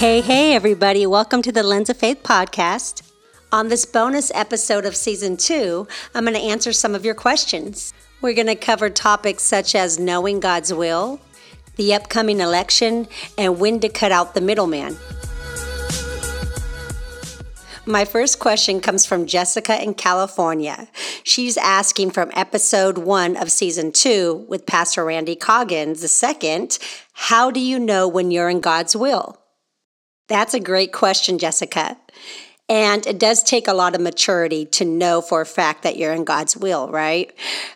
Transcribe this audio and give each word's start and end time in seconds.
Hey, 0.00 0.22
hey, 0.22 0.54
everybody. 0.54 1.06
Welcome 1.06 1.42
to 1.42 1.52
the 1.52 1.62
Lens 1.62 1.90
of 1.90 1.98
Faith 1.98 2.22
podcast. 2.22 3.02
On 3.52 3.68
this 3.68 3.84
bonus 3.84 4.32
episode 4.34 4.86
of 4.86 4.96
season 4.96 5.36
two, 5.36 5.86
I'm 6.14 6.24
going 6.24 6.34
to 6.34 6.40
answer 6.40 6.72
some 6.72 6.94
of 6.94 7.04
your 7.04 7.14
questions. 7.14 7.92
We're 8.22 8.32
going 8.32 8.46
to 8.46 8.54
cover 8.54 8.88
topics 8.88 9.42
such 9.42 9.74
as 9.74 9.98
knowing 9.98 10.40
God's 10.40 10.72
will, 10.72 11.20
the 11.76 11.92
upcoming 11.92 12.40
election, 12.40 13.08
and 13.36 13.60
when 13.60 13.78
to 13.80 13.90
cut 13.90 14.10
out 14.10 14.32
the 14.32 14.40
middleman. 14.40 14.96
My 17.84 18.06
first 18.06 18.38
question 18.38 18.80
comes 18.80 19.04
from 19.04 19.26
Jessica 19.26 19.82
in 19.82 19.92
California. 19.92 20.88
She's 21.24 21.58
asking 21.58 22.12
from 22.12 22.30
episode 22.32 22.96
one 22.96 23.36
of 23.36 23.52
season 23.52 23.92
two 23.92 24.46
with 24.48 24.64
Pastor 24.64 25.04
Randy 25.04 25.36
Coggins, 25.36 26.00
the 26.00 26.08
second, 26.08 26.78
how 27.12 27.50
do 27.50 27.60
you 27.60 27.78
know 27.78 28.08
when 28.08 28.30
you're 28.30 28.48
in 28.48 28.60
God's 28.60 28.96
will? 28.96 29.39
That's 30.30 30.54
a 30.54 30.60
great 30.60 30.92
question, 30.92 31.38
Jessica. 31.40 31.98
And 32.70 33.04
it 33.04 33.18
does 33.18 33.42
take 33.42 33.66
a 33.66 33.74
lot 33.74 33.96
of 33.96 34.00
maturity 34.00 34.64
to 34.66 34.84
know 34.84 35.20
for 35.20 35.40
a 35.40 35.46
fact 35.46 35.82
that 35.82 35.96
you're 35.96 36.12
in 36.12 36.22
God's 36.22 36.56
will, 36.56 36.88
right? 36.88 37.32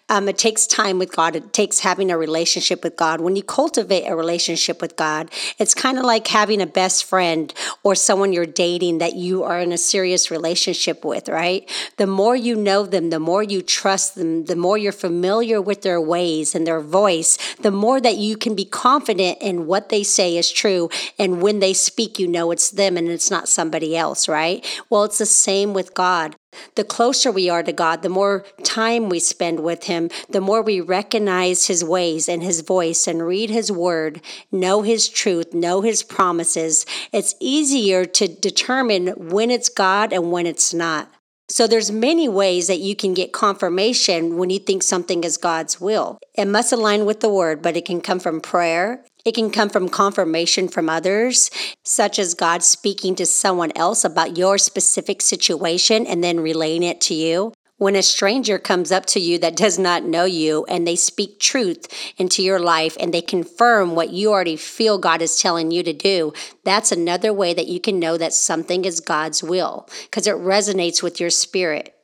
Um, 0.08 0.28
it 0.28 0.38
takes 0.38 0.68
time 0.68 1.00
with 1.00 1.10
God. 1.10 1.34
It 1.34 1.52
takes 1.52 1.80
having 1.80 2.12
a 2.12 2.16
relationship 2.16 2.84
with 2.84 2.94
God. 2.94 3.20
When 3.20 3.34
you 3.34 3.42
cultivate 3.42 4.06
a 4.06 4.14
relationship 4.14 4.80
with 4.80 4.94
God, 4.94 5.32
it's 5.58 5.74
kind 5.74 5.98
of 5.98 6.04
like 6.04 6.28
having 6.28 6.62
a 6.62 6.66
best 6.66 7.06
friend 7.06 7.52
or 7.82 7.96
someone 7.96 8.32
you're 8.32 8.46
dating 8.46 8.98
that 8.98 9.16
you 9.16 9.42
are 9.42 9.58
in 9.58 9.72
a 9.72 9.78
serious 9.78 10.30
relationship 10.30 11.04
with, 11.04 11.28
right? 11.28 11.68
The 11.96 12.06
more 12.06 12.36
you 12.36 12.54
know 12.54 12.86
them, 12.86 13.10
the 13.10 13.18
more 13.18 13.42
you 13.42 13.62
trust 13.62 14.14
them, 14.14 14.44
the 14.44 14.54
more 14.54 14.78
you're 14.78 14.92
familiar 14.92 15.60
with 15.60 15.82
their 15.82 16.00
ways 16.00 16.54
and 16.54 16.64
their 16.64 16.80
voice, 16.80 17.36
the 17.56 17.72
more 17.72 18.00
that 18.00 18.18
you 18.18 18.36
can 18.36 18.54
be 18.54 18.64
confident 18.64 19.38
in 19.40 19.66
what 19.66 19.88
they 19.88 20.04
say 20.04 20.36
is 20.36 20.52
true. 20.52 20.88
And 21.18 21.42
when 21.42 21.58
they 21.58 21.72
speak, 21.72 22.20
you 22.20 22.28
know 22.28 22.52
it's 22.52 22.70
them 22.70 22.96
and 22.96 23.08
it's 23.08 23.30
not 23.30 23.48
somebody 23.48 23.96
else, 23.96 24.28
right? 24.28 24.64
Well, 24.90 25.04
it's 25.04 25.18
the 25.18 25.26
same 25.26 25.72
with 25.72 25.94
God. 25.94 26.36
The 26.76 26.84
closer 26.84 27.32
we 27.32 27.48
are 27.50 27.62
to 27.62 27.72
God, 27.72 28.02
the 28.02 28.08
more 28.08 28.44
time 28.62 29.08
we 29.08 29.18
spend 29.18 29.60
with 29.60 29.84
Him, 29.84 30.10
the 30.28 30.40
more 30.40 30.62
we 30.62 30.80
recognize 30.80 31.66
His 31.66 31.84
ways 31.84 32.28
and 32.28 32.42
His 32.42 32.60
voice 32.60 33.06
and 33.06 33.26
read 33.26 33.50
His 33.50 33.72
word, 33.72 34.20
know 34.52 34.82
His 34.82 35.08
truth, 35.08 35.52
know 35.52 35.80
His 35.80 36.02
promises. 36.02 36.86
It's 37.12 37.34
easier 37.40 38.04
to 38.04 38.28
determine 38.28 39.08
when 39.16 39.50
it's 39.50 39.68
God 39.68 40.12
and 40.12 40.30
when 40.30 40.46
it's 40.46 40.72
not. 40.72 41.10
So 41.48 41.66
there's 41.66 41.90
many 41.90 42.26
ways 42.26 42.68
that 42.68 42.78
you 42.78 42.96
can 42.96 43.12
get 43.12 43.32
confirmation 43.32 44.38
when 44.38 44.48
you 44.48 44.58
think 44.58 44.82
something 44.82 45.24
is 45.24 45.36
God's 45.36 45.78
will. 45.78 46.18
It 46.34 46.46
must 46.46 46.72
align 46.72 47.04
with 47.04 47.20
the 47.20 47.28
word, 47.28 47.60
but 47.60 47.76
it 47.76 47.84
can 47.84 48.00
come 48.00 48.18
from 48.18 48.40
prayer. 48.40 49.04
It 49.26 49.34
can 49.34 49.50
come 49.50 49.68
from 49.68 49.88
confirmation 49.88 50.68
from 50.68 50.88
others, 50.88 51.50
such 51.82 52.18
as 52.18 52.34
God 52.34 52.62
speaking 52.62 53.14
to 53.16 53.26
someone 53.26 53.72
else 53.76 54.04
about 54.04 54.38
your 54.38 54.56
specific 54.56 55.20
situation 55.20 56.06
and 56.06 56.24
then 56.24 56.40
relaying 56.40 56.82
it 56.82 57.00
to 57.02 57.14
you. 57.14 57.52
When 57.84 57.96
a 57.96 58.02
stranger 58.02 58.58
comes 58.58 58.90
up 58.90 59.04
to 59.08 59.20
you 59.20 59.38
that 59.40 59.56
does 59.56 59.78
not 59.78 60.04
know 60.04 60.24
you 60.24 60.64
and 60.70 60.88
they 60.88 60.96
speak 60.96 61.38
truth 61.38 61.86
into 62.16 62.42
your 62.42 62.58
life 62.58 62.96
and 62.98 63.12
they 63.12 63.20
confirm 63.20 63.94
what 63.94 64.08
you 64.08 64.30
already 64.30 64.56
feel 64.56 64.96
God 64.96 65.20
is 65.20 65.38
telling 65.38 65.70
you 65.70 65.82
to 65.82 65.92
do, 65.92 66.32
that's 66.64 66.92
another 66.92 67.30
way 67.30 67.52
that 67.52 67.68
you 67.68 67.78
can 67.78 67.98
know 67.98 68.16
that 68.16 68.32
something 68.32 68.86
is 68.86 69.00
God's 69.00 69.42
will 69.42 69.86
because 70.04 70.26
it 70.26 70.36
resonates 70.36 71.02
with 71.02 71.20
your 71.20 71.28
spirit. 71.28 71.94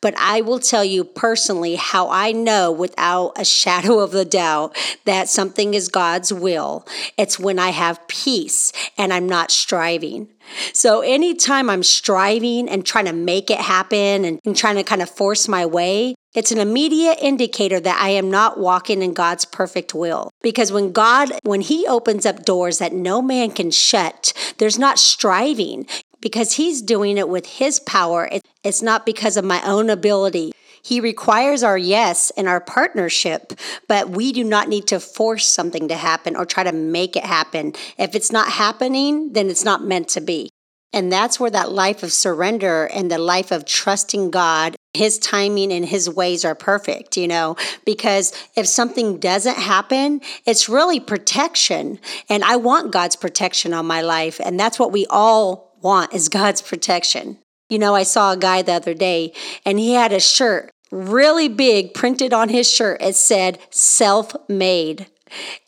But 0.00 0.14
I 0.16 0.40
will 0.40 0.60
tell 0.60 0.84
you 0.84 1.04
personally 1.04 1.76
how 1.76 2.08
I 2.08 2.32
know 2.32 2.72
without 2.72 3.32
a 3.36 3.44
shadow 3.44 3.98
of 4.00 4.14
a 4.14 4.24
doubt 4.24 4.76
that 5.04 5.28
something 5.28 5.74
is 5.74 5.88
God's 5.88 6.32
will. 6.32 6.86
It's 7.18 7.38
when 7.38 7.58
I 7.58 7.70
have 7.70 8.06
peace 8.08 8.72
and 8.96 9.12
I'm 9.12 9.28
not 9.28 9.50
striving. 9.50 10.28
So 10.72 11.00
anytime 11.00 11.70
I'm 11.70 11.82
striving 11.82 12.68
and 12.68 12.84
trying 12.84 13.04
to 13.04 13.12
make 13.12 13.50
it 13.50 13.60
happen 13.60 14.24
and, 14.24 14.40
trying 14.56 14.76
to 14.76 14.82
kind 14.82 15.02
of 15.02 15.10
force 15.10 15.46
my 15.46 15.64
way, 15.64 16.16
it's 16.34 16.52
an 16.52 16.58
immediate 16.58 17.18
indicator 17.20 17.80
that 17.80 18.00
I 18.00 18.10
am 18.10 18.30
not 18.30 18.58
walking 18.58 19.02
in 19.02 19.14
God's 19.14 19.44
perfect 19.44 19.94
will. 19.94 20.30
Because 20.42 20.72
when 20.72 20.92
God, 20.92 21.30
when 21.42 21.60
He 21.60 21.86
opens 21.86 22.26
up 22.26 22.44
doors 22.44 22.78
that 22.78 22.92
no 22.92 23.20
man 23.20 23.50
can 23.50 23.70
shut, 23.70 24.32
there's 24.58 24.78
not 24.78 24.98
striving 24.98 25.86
because 26.20 26.52
He's 26.52 26.82
doing 26.82 27.18
it 27.18 27.28
with 27.28 27.46
His 27.46 27.80
power. 27.80 28.28
It's 28.62 28.82
not 28.82 29.06
because 29.06 29.36
of 29.36 29.44
my 29.44 29.62
own 29.64 29.90
ability. 29.90 30.52
He 30.82 31.00
requires 31.00 31.62
our 31.62 31.76
yes 31.76 32.30
and 32.36 32.48
our 32.48 32.60
partnership, 32.60 33.52
but 33.86 34.10
we 34.10 34.32
do 34.32 34.44
not 34.44 34.68
need 34.68 34.86
to 34.88 35.00
force 35.00 35.46
something 35.46 35.88
to 35.88 35.96
happen 35.96 36.36
or 36.36 36.46
try 36.46 36.64
to 36.64 36.72
make 36.72 37.16
it 37.16 37.24
happen. 37.24 37.74
If 37.98 38.14
it's 38.14 38.32
not 38.32 38.48
happening, 38.48 39.32
then 39.32 39.50
it's 39.50 39.64
not 39.64 39.84
meant 39.84 40.08
to 40.10 40.20
be. 40.20 40.48
And 40.92 41.12
that's 41.12 41.38
where 41.38 41.50
that 41.50 41.70
life 41.70 42.02
of 42.02 42.12
surrender 42.12 42.86
and 42.86 43.10
the 43.10 43.18
life 43.18 43.52
of 43.52 43.64
trusting 43.64 44.30
God, 44.30 44.74
His 44.92 45.18
timing 45.18 45.72
and 45.72 45.84
His 45.84 46.10
ways 46.10 46.44
are 46.44 46.56
perfect, 46.56 47.16
you 47.16 47.28
know, 47.28 47.56
because 47.84 48.32
if 48.56 48.66
something 48.66 49.18
doesn't 49.18 49.58
happen, 49.58 50.20
it's 50.46 50.68
really 50.68 50.98
protection. 50.98 52.00
And 52.28 52.42
I 52.42 52.56
want 52.56 52.90
God's 52.90 53.14
protection 53.14 53.72
on 53.72 53.86
my 53.86 54.00
life. 54.00 54.40
And 54.44 54.58
that's 54.58 54.80
what 54.80 54.90
we 54.90 55.06
all 55.10 55.69
want 55.82 56.14
is 56.14 56.28
God's 56.28 56.62
protection. 56.62 57.38
You 57.68 57.78
know, 57.78 57.94
I 57.94 58.02
saw 58.02 58.32
a 58.32 58.36
guy 58.36 58.62
the 58.62 58.72
other 58.72 58.94
day 58.94 59.32
and 59.64 59.78
he 59.78 59.94
had 59.94 60.12
a 60.12 60.20
shirt 60.20 60.70
really 60.90 61.48
big 61.48 61.94
printed 61.94 62.32
on 62.32 62.48
his 62.48 62.68
shirt. 62.68 63.00
It 63.00 63.16
said 63.16 63.58
self 63.70 64.34
made. 64.48 65.06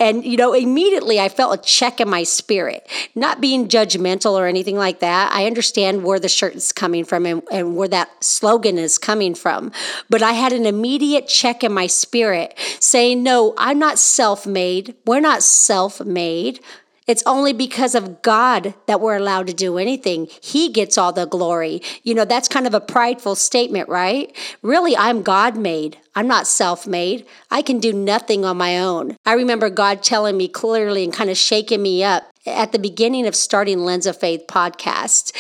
And, 0.01 0.25
you 0.25 0.37
know, 0.37 0.55
immediately 0.55 1.21
I 1.21 1.28
felt 1.28 1.59
a 1.59 1.62
check 1.62 2.01
in 2.01 2.09
my 2.09 2.25
spirit, 2.25 2.89
not 3.15 3.41
being 3.41 3.69
judgmental 3.69 4.33
or 4.33 4.47
anything 4.47 4.77
like 4.77 4.99
that. 5.01 5.33
I 5.33 5.47
understand 5.47 6.03
where 6.03 6.19
the 6.19 6.28
shirt 6.28 6.56
is 6.56 6.72
coming 6.72 7.05
from 7.05 7.27
and, 7.27 7.43
and 7.53 7.77
where 7.77 7.89
that 7.89 8.25
slogan 8.25 8.77
is 8.77 8.99
coming 8.99 9.37
from. 9.37 9.71
But 10.11 10.22
I 10.22 10.33
had 10.33 10.53
an 10.53 10.67
immediate 10.67 11.28
check 11.28 11.62
in 11.62 11.72
my 11.72 11.87
spirit 11.87 12.59
saying, 12.81 13.22
no, 13.22 13.55
I'm 13.56 13.78
not 13.78 14.01
self 14.01 14.47
made. 14.47 14.97
We're 15.06 15.21
not 15.21 15.45
self 15.45 16.05
made. 16.05 16.61
It's 17.07 17.23
only 17.27 17.53
because 17.53 17.95
of 17.95 18.23
God 18.23 18.75
that 18.87 19.01
we're 19.01 19.17
allowed 19.17 19.49
to 19.49 19.53
do 19.53 19.77
anything. 19.77 20.29
He 20.41 20.71
gets 20.71 20.97
all 20.97 21.13
the 21.13 21.27
glory. 21.27 21.83
You 22.05 22.15
know, 22.15 22.25
that's 22.25 22.49
kind 22.49 22.67
of 22.67 22.75
a 22.75 22.81
prideful 22.81 23.35
statement, 23.35 23.89
right? 23.89 24.37
Really, 24.63 24.97
I'm 24.97 25.23
God 25.23 25.57
made. 25.57 25.99
I'm 26.15 26.29
not 26.29 26.47
self 26.47 26.87
made. 26.87 27.27
I 27.51 27.63
can 27.63 27.81
do 27.81 27.93
nothing 27.93 28.45
on 28.45 28.57
my 28.57 28.79
own. 28.79 29.17
I 29.27 29.33
remember 29.33 29.69
God 29.69 30.03
telling 30.03 30.37
me 30.37 30.47
clearly 30.47 31.03
and 31.03 31.13
kind 31.13 31.31
of 31.31 31.37
shaking 31.37 31.83
me 31.83 32.05
up 32.05 32.25
at 32.47 32.73
the 32.73 32.79
beginning 32.79 33.27
of 33.27 33.34
starting 33.34 33.81
Lens 33.81 34.07
of 34.07 34.17
Faith 34.17 34.45
podcast. 34.49 35.37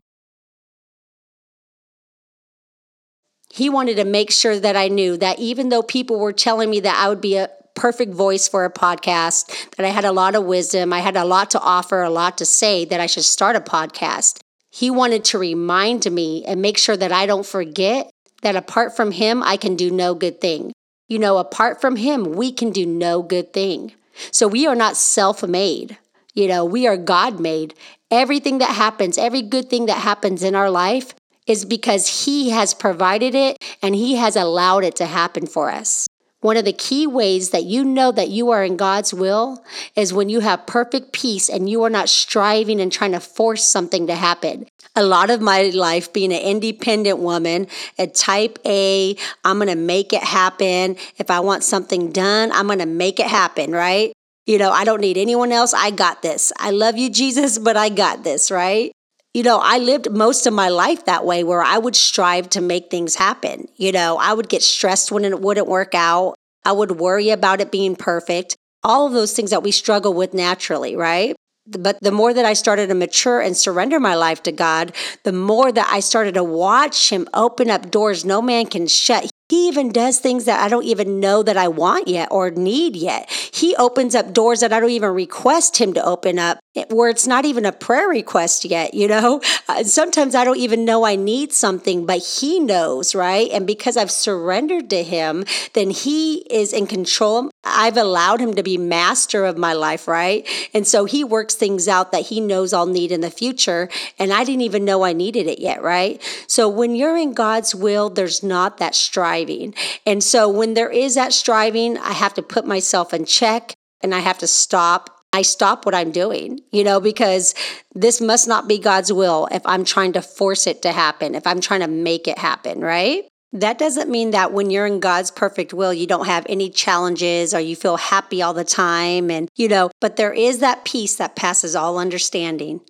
He 3.52 3.68
wanted 3.68 3.96
to 3.96 4.04
make 4.04 4.30
sure 4.30 4.58
that 4.58 4.76
I 4.76 4.88
knew 4.88 5.18
that 5.18 5.38
even 5.38 5.68
though 5.68 5.82
people 5.82 6.18
were 6.18 6.32
telling 6.32 6.70
me 6.70 6.80
that 6.80 6.96
I 6.96 7.08
would 7.08 7.20
be 7.20 7.36
a 7.36 7.50
perfect 7.74 8.14
voice 8.14 8.48
for 8.48 8.64
a 8.64 8.72
podcast, 8.72 9.70
that 9.76 9.86
I 9.86 9.90
had 9.90 10.04
a 10.04 10.12
lot 10.12 10.34
of 10.34 10.44
wisdom, 10.44 10.92
I 10.92 11.00
had 11.00 11.16
a 11.16 11.24
lot 11.24 11.50
to 11.52 11.60
offer, 11.60 12.02
a 12.02 12.10
lot 12.10 12.38
to 12.38 12.44
say, 12.46 12.84
that 12.86 13.00
I 13.00 13.06
should 13.06 13.24
start 13.24 13.56
a 13.56 13.60
podcast. 13.60 14.38
He 14.70 14.90
wanted 14.90 15.24
to 15.26 15.38
remind 15.38 16.10
me 16.10 16.44
and 16.44 16.62
make 16.62 16.78
sure 16.78 16.96
that 16.96 17.12
I 17.12 17.26
don't 17.26 17.46
forget 17.46 18.10
that 18.42 18.56
apart 18.56 18.96
from 18.96 19.12
Him, 19.12 19.42
I 19.42 19.56
can 19.56 19.76
do 19.76 19.90
no 19.90 20.14
good 20.14 20.40
thing. 20.40 20.72
You 21.08 21.18
know, 21.18 21.38
apart 21.38 21.80
from 21.80 21.96
Him, 21.96 22.32
we 22.32 22.52
can 22.52 22.70
do 22.70 22.86
no 22.86 23.22
good 23.22 23.52
thing. 23.52 23.92
So 24.30 24.48
we 24.48 24.66
are 24.66 24.74
not 24.74 24.96
self 24.96 25.42
made. 25.42 25.98
You 26.34 26.48
know, 26.48 26.64
we 26.64 26.86
are 26.86 26.96
God 26.96 27.40
made. 27.40 27.74
Everything 28.10 28.58
that 28.58 28.70
happens, 28.70 29.18
every 29.18 29.42
good 29.42 29.68
thing 29.68 29.86
that 29.86 29.98
happens 29.98 30.42
in 30.42 30.54
our 30.54 30.70
life 30.70 31.14
is 31.46 31.64
because 31.64 32.24
He 32.24 32.50
has 32.50 32.74
provided 32.74 33.34
it 33.34 33.58
and 33.82 33.94
He 33.94 34.16
has 34.16 34.36
allowed 34.36 34.84
it 34.84 34.96
to 34.96 35.06
happen 35.06 35.46
for 35.46 35.70
us. 35.70 36.08
One 36.42 36.56
of 36.56 36.64
the 36.64 36.72
key 36.72 37.06
ways 37.06 37.50
that 37.50 37.64
you 37.64 37.84
know 37.84 38.10
that 38.10 38.28
you 38.28 38.50
are 38.50 38.64
in 38.64 38.76
God's 38.76 39.14
will 39.14 39.64
is 39.94 40.12
when 40.12 40.28
you 40.28 40.40
have 40.40 40.66
perfect 40.66 41.12
peace 41.12 41.48
and 41.48 41.70
you 41.70 41.84
are 41.84 41.90
not 41.90 42.08
striving 42.08 42.80
and 42.80 42.90
trying 42.90 43.12
to 43.12 43.20
force 43.20 43.62
something 43.62 44.08
to 44.08 44.16
happen. 44.16 44.66
A 44.96 45.04
lot 45.04 45.30
of 45.30 45.40
my 45.40 45.70
life 45.72 46.12
being 46.12 46.32
an 46.32 46.42
independent 46.42 47.20
woman, 47.20 47.68
a 47.96 48.08
type 48.08 48.58
A, 48.66 49.16
I'm 49.44 49.58
going 49.58 49.68
to 49.68 49.76
make 49.76 50.12
it 50.12 50.24
happen. 50.24 50.96
If 51.16 51.30
I 51.30 51.38
want 51.38 51.62
something 51.62 52.10
done, 52.10 52.50
I'm 52.50 52.66
going 52.66 52.80
to 52.80 52.86
make 52.86 53.20
it 53.20 53.28
happen, 53.28 53.70
right? 53.70 54.12
You 54.44 54.58
know, 54.58 54.72
I 54.72 54.82
don't 54.82 55.00
need 55.00 55.18
anyone 55.18 55.52
else. 55.52 55.72
I 55.72 55.92
got 55.92 56.22
this. 56.22 56.52
I 56.58 56.72
love 56.72 56.98
you, 56.98 57.08
Jesus, 57.22 57.56
but 57.56 57.76
I 57.76 57.88
got 57.88 58.24
this, 58.24 58.50
right? 58.50 58.90
You 59.34 59.42
know, 59.42 59.60
I 59.62 59.78
lived 59.78 60.10
most 60.10 60.46
of 60.46 60.52
my 60.52 60.68
life 60.68 61.06
that 61.06 61.24
way 61.24 61.42
where 61.42 61.62
I 61.62 61.78
would 61.78 61.96
strive 61.96 62.50
to 62.50 62.60
make 62.60 62.90
things 62.90 63.14
happen. 63.14 63.66
You 63.76 63.90
know, 63.90 64.18
I 64.18 64.34
would 64.34 64.50
get 64.50 64.62
stressed 64.62 65.10
when 65.10 65.24
it 65.24 65.40
wouldn't 65.40 65.68
work 65.68 65.94
out. 65.94 66.34
I 66.66 66.72
would 66.72 67.00
worry 67.00 67.30
about 67.30 67.62
it 67.62 67.72
being 67.72 67.96
perfect. 67.96 68.56
All 68.84 69.06
of 69.06 69.14
those 69.14 69.32
things 69.32 69.50
that 69.50 69.62
we 69.62 69.70
struggle 69.70 70.12
with 70.12 70.34
naturally, 70.34 70.96
right? 70.96 71.34
But 71.66 71.98
the 72.02 72.10
more 72.10 72.34
that 72.34 72.44
I 72.44 72.52
started 72.52 72.88
to 72.88 72.94
mature 72.94 73.40
and 73.40 73.56
surrender 73.56 73.98
my 73.98 74.16
life 74.16 74.42
to 74.42 74.52
God, 74.52 74.92
the 75.22 75.32
more 75.32 75.72
that 75.72 75.88
I 75.90 76.00
started 76.00 76.34
to 76.34 76.44
watch 76.44 77.10
Him 77.10 77.26
open 77.32 77.70
up 77.70 77.90
doors 77.90 78.24
no 78.26 78.42
man 78.42 78.66
can 78.66 78.86
shut. 78.86 79.30
He 79.48 79.68
even 79.68 79.92
does 79.92 80.18
things 80.18 80.44
that 80.44 80.60
I 80.60 80.68
don't 80.68 80.84
even 80.84 81.20
know 81.20 81.42
that 81.42 81.56
I 81.56 81.68
want 81.68 82.08
yet 82.08 82.28
or 82.30 82.50
need 82.50 82.96
yet. 82.96 83.30
He 83.30 83.76
opens 83.76 84.14
up 84.14 84.34
doors 84.34 84.60
that 84.60 84.72
I 84.72 84.80
don't 84.80 84.90
even 84.90 85.10
request 85.10 85.78
Him 85.78 85.94
to 85.94 86.04
open 86.04 86.38
up 86.38 86.58
where 86.88 87.10
it's 87.10 87.26
not 87.26 87.44
even 87.44 87.66
a 87.66 87.72
prayer 87.72 88.08
request 88.08 88.64
yet, 88.64 88.94
you 88.94 89.08
know? 89.08 89.40
Uh, 89.68 89.84
sometimes 89.84 90.34
I 90.34 90.44
don't 90.44 90.58
even 90.58 90.84
know 90.84 91.04
I 91.04 91.14
need 91.14 91.52
something, 91.52 92.04
but 92.04 92.18
He 92.18 92.58
knows, 92.58 93.14
right? 93.14 93.48
And 93.52 93.64
because 93.64 93.96
I've 93.96 94.10
surrendered 94.10 94.90
to 94.90 95.04
Him, 95.04 95.44
then 95.74 95.90
He 95.90 96.38
is 96.50 96.72
in 96.72 96.88
control. 96.88 97.50
I've 97.62 97.96
allowed 97.96 98.40
Him 98.40 98.54
to 98.54 98.62
be 98.62 98.76
master 98.76 99.44
of 99.44 99.56
my 99.56 99.72
life, 99.72 100.08
right? 100.08 100.46
And 100.74 100.86
so 100.86 101.04
He 101.04 101.22
works 101.22 101.54
things 101.54 101.86
out 101.86 102.10
that 102.10 102.26
He 102.26 102.40
knows 102.40 102.72
I'll 102.72 102.86
need 102.86 103.12
in 103.12 103.20
the 103.20 103.30
future. 103.30 103.88
And 104.18 104.32
I 104.32 104.42
didn't 104.42 104.62
even 104.62 104.84
know 104.84 105.04
I 105.04 105.12
needed 105.12 105.46
it 105.46 105.60
yet, 105.60 105.80
right? 105.80 106.20
So 106.48 106.68
when 106.68 106.96
you're 106.96 107.16
in 107.16 107.32
God's 107.32 107.72
will, 107.72 108.10
there's 108.10 108.42
not 108.42 108.78
that 108.78 108.96
striving. 108.96 109.74
And 110.04 110.24
so 110.24 110.48
when 110.48 110.74
there 110.74 110.90
is 110.90 111.14
that 111.14 111.32
striving, 111.32 111.96
I 111.98 112.12
have 112.12 112.34
to 112.34 112.42
put 112.42 112.66
myself 112.66 113.14
in 113.14 113.26
check 113.26 113.74
and 114.02 114.12
I 114.12 114.18
have 114.18 114.38
to 114.38 114.48
stop 114.48 115.21
I 115.32 115.42
stop 115.42 115.86
what 115.86 115.94
I'm 115.94 116.12
doing, 116.12 116.60
you 116.70 116.84
know, 116.84 117.00
because 117.00 117.54
this 117.94 118.20
must 118.20 118.46
not 118.46 118.68
be 118.68 118.78
God's 118.78 119.12
will 119.12 119.48
if 119.50 119.62
I'm 119.64 119.84
trying 119.84 120.12
to 120.12 120.22
force 120.22 120.66
it 120.66 120.82
to 120.82 120.92
happen, 120.92 121.34
if 121.34 121.46
I'm 121.46 121.60
trying 121.60 121.80
to 121.80 121.88
make 121.88 122.28
it 122.28 122.38
happen, 122.38 122.80
right? 122.80 123.24
That 123.54 123.78
doesn't 123.78 124.10
mean 124.10 124.30
that 124.30 124.52
when 124.52 124.70
you're 124.70 124.86
in 124.86 125.00
God's 125.00 125.30
perfect 125.30 125.74
will, 125.74 125.92
you 125.92 126.06
don't 126.06 126.26
have 126.26 126.46
any 126.48 126.70
challenges 126.70 127.52
or 127.52 127.60
you 127.60 127.76
feel 127.76 127.96
happy 127.96 128.40
all 128.40 128.54
the 128.54 128.64
time. 128.64 129.30
And, 129.30 129.48
you 129.56 129.68
know, 129.68 129.90
but 130.00 130.16
there 130.16 130.32
is 130.32 130.58
that 130.58 130.84
peace 130.84 131.16
that 131.16 131.36
passes 131.36 131.74
all 131.76 131.98
understanding. 131.98 132.80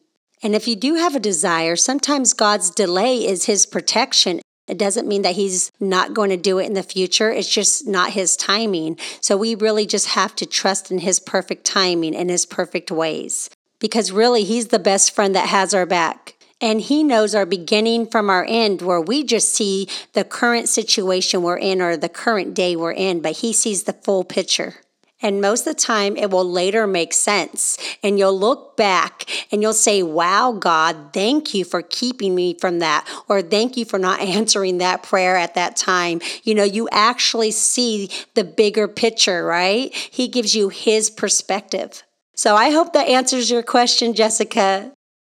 And 0.42 0.54
if 0.54 0.66
you 0.66 0.76
do 0.76 0.94
have 0.96 1.14
a 1.14 1.20
desire, 1.20 1.76
sometimes 1.76 2.32
God's 2.32 2.70
delay 2.70 3.24
is 3.26 3.46
his 3.46 3.66
protection 3.66 4.40
it 4.68 4.78
doesn't 4.78 5.08
mean 5.08 5.22
that 5.22 5.34
he's 5.34 5.72
not 5.80 6.14
going 6.14 6.30
to 6.30 6.36
do 6.36 6.58
it 6.58 6.66
in 6.66 6.74
the 6.74 6.82
future. 6.82 7.30
It's 7.30 7.52
just 7.52 7.86
not 7.86 8.10
his 8.10 8.36
timing. 8.36 8.96
So 9.20 9.36
we 9.36 9.54
really 9.54 9.86
just 9.86 10.08
have 10.08 10.36
to 10.36 10.46
trust 10.46 10.90
in 10.90 10.98
his 10.98 11.18
perfect 11.18 11.64
timing 11.64 12.14
and 12.14 12.30
his 12.30 12.46
perfect 12.46 12.90
ways. 12.90 13.50
Because 13.80 14.12
really, 14.12 14.44
he's 14.44 14.68
the 14.68 14.78
best 14.78 15.12
friend 15.14 15.34
that 15.34 15.48
has 15.48 15.74
our 15.74 15.86
back. 15.86 16.36
And 16.60 16.80
he 16.80 17.02
knows 17.02 17.34
our 17.34 17.44
beginning 17.44 18.06
from 18.06 18.30
our 18.30 18.46
end, 18.48 18.82
where 18.82 19.00
we 19.00 19.24
just 19.24 19.52
see 19.52 19.88
the 20.12 20.22
current 20.22 20.68
situation 20.68 21.42
we're 21.42 21.58
in 21.58 21.82
or 21.82 21.96
the 21.96 22.08
current 22.08 22.54
day 22.54 22.76
we're 22.76 22.92
in, 22.92 23.20
but 23.20 23.38
he 23.38 23.52
sees 23.52 23.82
the 23.82 23.92
full 23.92 24.22
picture. 24.22 24.76
And 25.22 25.40
most 25.40 25.66
of 25.66 25.76
the 25.76 25.80
time, 25.80 26.16
it 26.16 26.30
will 26.30 26.48
later 26.48 26.86
make 26.86 27.12
sense. 27.12 27.78
And 28.02 28.18
you'll 28.18 28.38
look 28.38 28.76
back 28.76 29.28
and 29.50 29.62
you'll 29.62 29.72
say, 29.72 30.02
Wow, 30.02 30.52
God, 30.52 31.12
thank 31.12 31.54
you 31.54 31.64
for 31.64 31.80
keeping 31.80 32.34
me 32.34 32.54
from 32.54 32.80
that. 32.80 33.06
Or 33.28 33.40
thank 33.40 33.76
you 33.76 33.84
for 33.84 33.98
not 33.98 34.20
answering 34.38 34.78
that 34.78 35.02
prayer 35.02 35.36
at 35.36 35.54
that 35.54 35.76
time. 35.76 36.20
You 36.42 36.54
know, 36.54 36.64
you 36.64 36.88
actually 36.90 37.52
see 37.52 38.10
the 38.34 38.44
bigger 38.44 38.88
picture, 38.88 39.44
right? 39.44 39.94
He 39.94 40.28
gives 40.28 40.54
you 40.54 40.68
his 40.68 41.08
perspective. 41.08 42.02
So 42.34 42.56
I 42.56 42.70
hope 42.70 42.92
that 42.94 43.08
answers 43.08 43.50
your 43.50 43.62
question, 43.62 44.14
Jessica. 44.14 44.92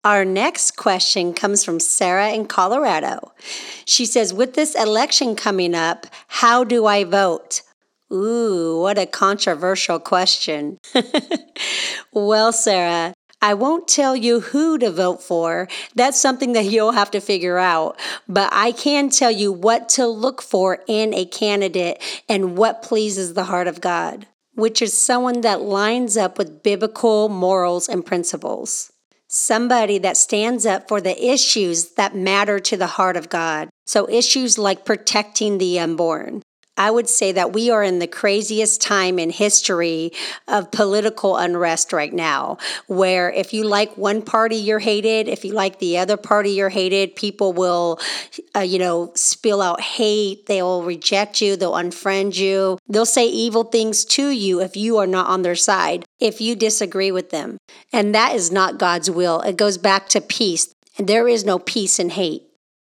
Our 0.05 0.25
next 0.25 0.76
question 0.76 1.32
comes 1.32 1.64
from 1.64 1.78
Sarah 1.78 2.31
in 2.32 2.46
Colorado. 2.46 3.32
She 3.85 4.05
says, 4.05 4.35
With 4.35 4.55
this 4.55 4.75
election 4.75 5.37
coming 5.37 5.75
up, 5.75 6.06
how 6.26 6.64
do 6.64 6.87
I 6.87 7.05
vote? 7.05 7.62
Ooh, 8.12 8.81
what 8.81 8.99
a 8.99 9.06
controversial 9.06 9.99
question. 9.99 10.79
well, 12.12 12.53
Sarah, 12.53 13.14
I 13.41 13.55
won't 13.55 13.88
tell 13.88 14.14
you 14.14 14.41
who 14.41 14.79
to 14.79 14.91
vote 14.91 15.23
for. 15.23 15.67
That's 15.94 16.20
something 16.20 16.53
that 16.53 16.67
you'll 16.67 16.93
have 16.93 17.11
to 17.12 17.20
figure 17.20 17.59
out. 17.59 17.99
But 18.29 18.50
I 18.53 18.70
can 18.73 19.09
tell 19.09 19.31
you 19.31 19.50
what 19.50 19.88
to 19.91 20.06
look 20.06 20.43
for 20.43 20.79
in 20.87 21.14
a 21.14 21.25
candidate 21.25 22.00
and 22.29 22.56
what 22.56 22.82
pleases 22.82 23.35
the 23.35 23.44
heart 23.44 23.67
of 23.67 23.81
God, 23.81 24.26
which 24.55 24.82
is 24.82 24.97
someone 24.97 25.41
that 25.41 25.62
lines 25.62 26.17
up 26.17 26.38
with 26.38 26.62
biblical 26.62 27.29
morals 27.29 27.88
and 27.88 28.06
principles. 28.06 28.93
Somebody 29.26 29.97
that 29.99 30.19
stands 30.19 30.67
up 30.67 30.87
for 30.87 31.00
the 31.00 31.26
issues 31.26 31.94
that 31.94 32.14
matter 32.14 32.61
to 32.61 32.76
the 32.76 32.87
heart 32.87 33.17
of 33.17 33.31
God. 33.31 33.70
So, 33.87 34.09
issues 34.09 34.59
like 34.59 34.85
protecting 34.85 35.56
the 35.56 35.81
unborn, 35.81 36.41
I 36.76 36.90
would 36.90 37.08
say 37.08 37.32
that 37.32 37.52
we 37.52 37.70
are 37.70 37.82
in 37.82 37.98
the 37.98 38.06
craziest 38.06 38.80
time 38.80 39.19
in 39.19 39.28
history 39.30 40.12
of 40.48 40.70
political 40.70 41.36
unrest 41.36 41.92
right 41.92 42.12
now, 42.12 42.56
where 42.86 43.30
if 43.30 43.52
you 43.52 43.64
like 43.64 43.96
one 43.98 44.22
party, 44.22 44.56
you're 44.56 44.78
hated. 44.78 45.28
If 45.28 45.44
you 45.44 45.52
like 45.52 45.78
the 45.78 45.98
other 45.98 46.16
party, 46.16 46.50
you're 46.50 46.70
hated. 46.70 47.14
People 47.14 47.52
will, 47.52 48.00
uh, 48.56 48.60
you 48.60 48.78
know, 48.78 49.12
spill 49.14 49.60
out 49.60 49.82
hate. 49.82 50.46
They'll 50.46 50.82
reject 50.82 51.42
you. 51.42 51.56
They'll 51.56 51.72
unfriend 51.72 52.38
you. 52.38 52.78
They'll 52.88 53.04
say 53.04 53.26
evil 53.26 53.64
things 53.64 54.04
to 54.06 54.30
you 54.30 54.60
if 54.60 54.75
you 54.75 54.96
are 54.96 55.06
not 55.06 55.26
on 55.26 55.42
their 55.42 55.54
side, 55.54 56.04
if 56.20 56.40
you 56.40 56.56
disagree 56.56 57.12
with 57.12 57.30
them. 57.30 57.58
And 57.92 58.14
that 58.14 58.34
is 58.34 58.50
not 58.50 58.78
God's 58.78 59.10
will. 59.10 59.40
It 59.42 59.56
goes 59.56 59.76
back 59.76 60.08
to 60.10 60.20
peace. 60.20 60.72
And 60.96 61.08
there 61.08 61.28
is 61.28 61.44
no 61.44 61.58
peace 61.58 61.98
in 61.98 62.10
hate. 62.10 62.44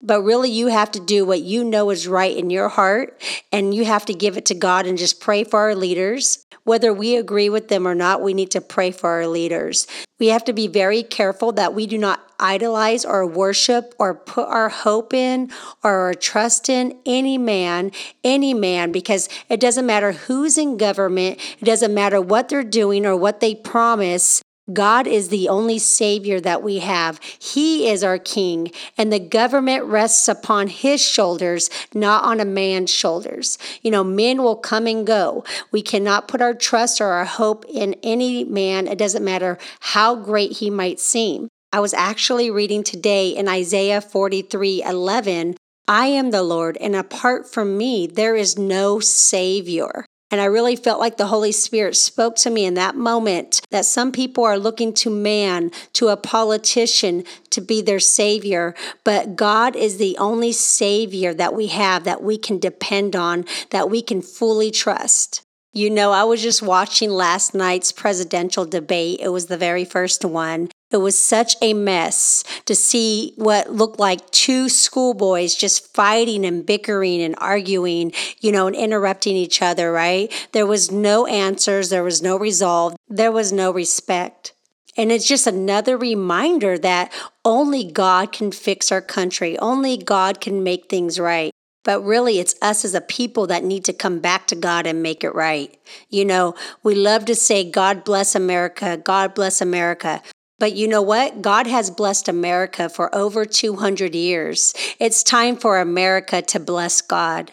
But 0.04 0.20
really, 0.20 0.50
you 0.50 0.66
have 0.66 0.90
to 0.92 1.00
do 1.00 1.24
what 1.24 1.40
you 1.40 1.64
know 1.64 1.88
is 1.88 2.06
right 2.06 2.36
in 2.36 2.50
your 2.50 2.68
heart, 2.68 3.20
and 3.50 3.74
you 3.74 3.86
have 3.86 4.04
to 4.04 4.12
give 4.12 4.36
it 4.36 4.44
to 4.46 4.54
God 4.54 4.86
and 4.86 4.98
just 4.98 5.18
pray 5.18 5.44
for 5.44 5.58
our 5.60 5.74
leaders. 5.74 6.44
Whether 6.64 6.92
we 6.92 7.16
agree 7.16 7.48
with 7.48 7.68
them 7.68 7.88
or 7.88 7.94
not, 7.94 8.20
we 8.20 8.34
need 8.34 8.50
to 8.50 8.60
pray 8.60 8.90
for 8.90 9.08
our 9.10 9.26
leaders. 9.26 9.86
We 10.18 10.28
have 10.28 10.44
to 10.44 10.52
be 10.52 10.66
very 10.66 11.02
careful 11.02 11.52
that 11.52 11.74
we 11.74 11.86
do 11.86 11.96
not 11.96 12.20
idolize 12.38 13.04
or 13.04 13.26
worship 13.26 13.94
or 13.98 14.14
put 14.14 14.46
our 14.48 14.68
hope 14.68 15.14
in 15.14 15.50
or 15.82 15.90
our 15.90 16.14
trust 16.14 16.68
in 16.68 16.98
any 17.06 17.38
man, 17.38 17.90
any 18.22 18.52
man, 18.52 18.92
because 18.92 19.28
it 19.48 19.58
doesn't 19.58 19.86
matter 19.86 20.12
who's 20.12 20.58
in 20.58 20.76
government, 20.76 21.40
it 21.60 21.64
doesn't 21.64 21.94
matter 21.94 22.20
what 22.20 22.50
they're 22.50 22.62
doing 22.62 23.06
or 23.06 23.16
what 23.16 23.40
they 23.40 23.54
promise. 23.54 24.42
God 24.72 25.06
is 25.06 25.28
the 25.28 25.48
only 25.48 25.78
Savior 25.78 26.40
that 26.40 26.62
we 26.62 26.78
have. 26.78 27.20
He 27.38 27.88
is 27.88 28.02
our 28.02 28.18
King, 28.18 28.70
and 28.96 29.12
the 29.12 29.18
government 29.18 29.84
rests 29.84 30.26
upon 30.26 30.68
His 30.68 31.06
shoulders, 31.06 31.68
not 31.92 32.24
on 32.24 32.40
a 32.40 32.46
man's 32.46 32.90
shoulders. 32.90 33.58
You 33.82 33.90
know, 33.90 34.02
men 34.02 34.42
will 34.42 34.56
come 34.56 34.86
and 34.86 35.06
go. 35.06 35.44
We 35.70 35.82
cannot 35.82 36.28
put 36.28 36.40
our 36.40 36.54
trust 36.54 37.00
or 37.00 37.08
our 37.08 37.26
hope 37.26 37.66
in 37.66 37.94
any 38.02 38.44
man. 38.44 38.86
It 38.86 38.96
doesn't 38.96 39.24
matter 39.24 39.58
how 39.80 40.16
great 40.16 40.52
he 40.52 40.70
might 40.70 40.98
seem. 40.98 41.48
I 41.70 41.80
was 41.80 41.92
actually 41.92 42.50
reading 42.50 42.84
today 42.84 43.30
in 43.30 43.48
Isaiah 43.48 44.00
43 44.00 44.82
11. 44.82 45.56
I 45.86 46.06
am 46.06 46.30
the 46.30 46.42
Lord, 46.42 46.78
and 46.80 46.96
apart 46.96 47.52
from 47.52 47.76
me, 47.76 48.06
there 48.06 48.34
is 48.34 48.56
no 48.56 48.98
Savior. 49.00 50.06
And 50.34 50.40
I 50.40 50.46
really 50.46 50.74
felt 50.74 50.98
like 50.98 51.16
the 51.16 51.28
Holy 51.28 51.52
Spirit 51.52 51.94
spoke 51.94 52.34
to 52.38 52.50
me 52.50 52.64
in 52.64 52.74
that 52.74 52.96
moment 52.96 53.60
that 53.70 53.84
some 53.84 54.10
people 54.10 54.42
are 54.42 54.58
looking 54.58 54.92
to 54.94 55.08
man, 55.08 55.70
to 55.92 56.08
a 56.08 56.16
politician 56.16 57.22
to 57.50 57.60
be 57.60 57.80
their 57.80 58.00
savior, 58.00 58.74
but 59.04 59.36
God 59.36 59.76
is 59.76 59.96
the 59.96 60.18
only 60.18 60.50
savior 60.50 61.34
that 61.34 61.54
we 61.54 61.68
have 61.68 62.02
that 62.02 62.20
we 62.20 62.36
can 62.36 62.58
depend 62.58 63.14
on, 63.14 63.44
that 63.70 63.88
we 63.88 64.02
can 64.02 64.20
fully 64.20 64.72
trust. 64.72 65.42
You 65.72 65.88
know, 65.88 66.10
I 66.10 66.24
was 66.24 66.42
just 66.42 66.62
watching 66.62 67.10
last 67.10 67.54
night's 67.54 67.92
presidential 67.92 68.64
debate. 68.64 69.20
It 69.22 69.28
was 69.28 69.46
the 69.46 69.56
very 69.56 69.84
first 69.84 70.24
one. 70.24 70.68
It 70.94 70.98
was 70.98 71.18
such 71.18 71.56
a 71.60 71.74
mess 71.74 72.44
to 72.66 72.74
see 72.76 73.32
what 73.34 73.72
looked 73.72 73.98
like 73.98 74.30
two 74.30 74.68
schoolboys 74.68 75.56
just 75.56 75.92
fighting 75.92 76.46
and 76.46 76.64
bickering 76.64 77.20
and 77.20 77.34
arguing, 77.38 78.12
you 78.40 78.52
know, 78.52 78.68
and 78.68 78.76
interrupting 78.76 79.34
each 79.34 79.60
other, 79.60 79.90
right? 79.90 80.32
There 80.52 80.66
was 80.66 80.92
no 80.92 81.26
answers, 81.26 81.88
there 81.90 82.04
was 82.04 82.22
no 82.22 82.38
resolve, 82.38 82.94
there 83.08 83.32
was 83.32 83.52
no 83.52 83.72
respect. 83.72 84.52
And 84.96 85.10
it's 85.10 85.26
just 85.26 85.48
another 85.48 85.96
reminder 85.96 86.78
that 86.78 87.12
only 87.44 87.82
God 87.82 88.30
can 88.30 88.52
fix 88.52 88.92
our 88.92 89.02
country, 89.02 89.58
only 89.58 89.96
God 89.96 90.40
can 90.40 90.62
make 90.62 90.88
things 90.88 91.18
right. 91.18 91.50
But 91.82 92.02
really, 92.02 92.38
it's 92.38 92.54
us 92.62 92.84
as 92.84 92.94
a 92.94 93.00
people 93.00 93.48
that 93.48 93.64
need 93.64 93.84
to 93.86 93.92
come 93.92 94.20
back 94.20 94.46
to 94.46 94.54
God 94.54 94.86
and 94.86 95.02
make 95.02 95.22
it 95.22 95.34
right. 95.34 95.76
You 96.08 96.24
know, 96.24 96.54
we 96.82 96.94
love 96.94 97.24
to 97.26 97.34
say, 97.34 97.68
God 97.68 98.04
bless 98.04 98.34
America, 98.34 98.96
God 98.96 99.34
bless 99.34 99.60
America. 99.60 100.22
But 100.58 100.74
you 100.74 100.86
know 100.86 101.02
what? 101.02 101.42
God 101.42 101.66
has 101.66 101.90
blessed 101.90 102.28
America 102.28 102.88
for 102.88 103.14
over 103.14 103.44
200 103.44 104.14
years. 104.14 104.72
It's 105.00 105.22
time 105.22 105.56
for 105.56 105.78
America 105.78 106.42
to 106.42 106.60
bless 106.60 107.00
God. 107.00 107.52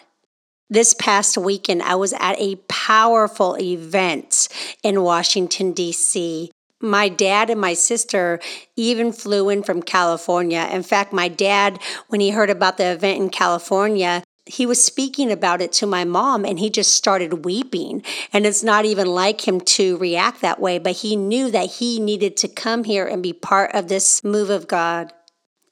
This 0.70 0.94
past 0.94 1.36
weekend, 1.36 1.82
I 1.82 1.96
was 1.96 2.14
at 2.14 2.40
a 2.40 2.56
powerful 2.68 3.58
event 3.58 4.48
in 4.82 5.02
Washington, 5.02 5.72
D.C. 5.72 6.50
My 6.80 7.08
dad 7.08 7.50
and 7.50 7.60
my 7.60 7.74
sister 7.74 8.40
even 8.76 9.12
flew 9.12 9.50
in 9.50 9.62
from 9.62 9.82
California. 9.82 10.68
In 10.72 10.82
fact, 10.82 11.12
my 11.12 11.28
dad, 11.28 11.78
when 12.08 12.20
he 12.20 12.30
heard 12.30 12.50
about 12.50 12.78
the 12.78 12.90
event 12.90 13.20
in 13.20 13.30
California, 13.30 14.22
he 14.44 14.66
was 14.66 14.84
speaking 14.84 15.30
about 15.30 15.62
it 15.62 15.72
to 15.72 15.86
my 15.86 16.04
mom 16.04 16.44
and 16.44 16.58
he 16.58 16.68
just 16.68 16.92
started 16.92 17.44
weeping. 17.44 18.02
And 18.32 18.44
it's 18.44 18.62
not 18.62 18.84
even 18.84 19.06
like 19.06 19.46
him 19.46 19.60
to 19.60 19.96
react 19.98 20.40
that 20.40 20.60
way, 20.60 20.78
but 20.78 20.96
he 20.96 21.14
knew 21.14 21.50
that 21.50 21.70
he 21.74 22.00
needed 22.00 22.36
to 22.38 22.48
come 22.48 22.84
here 22.84 23.06
and 23.06 23.22
be 23.22 23.32
part 23.32 23.72
of 23.74 23.88
this 23.88 24.24
move 24.24 24.50
of 24.50 24.66
God. 24.66 25.12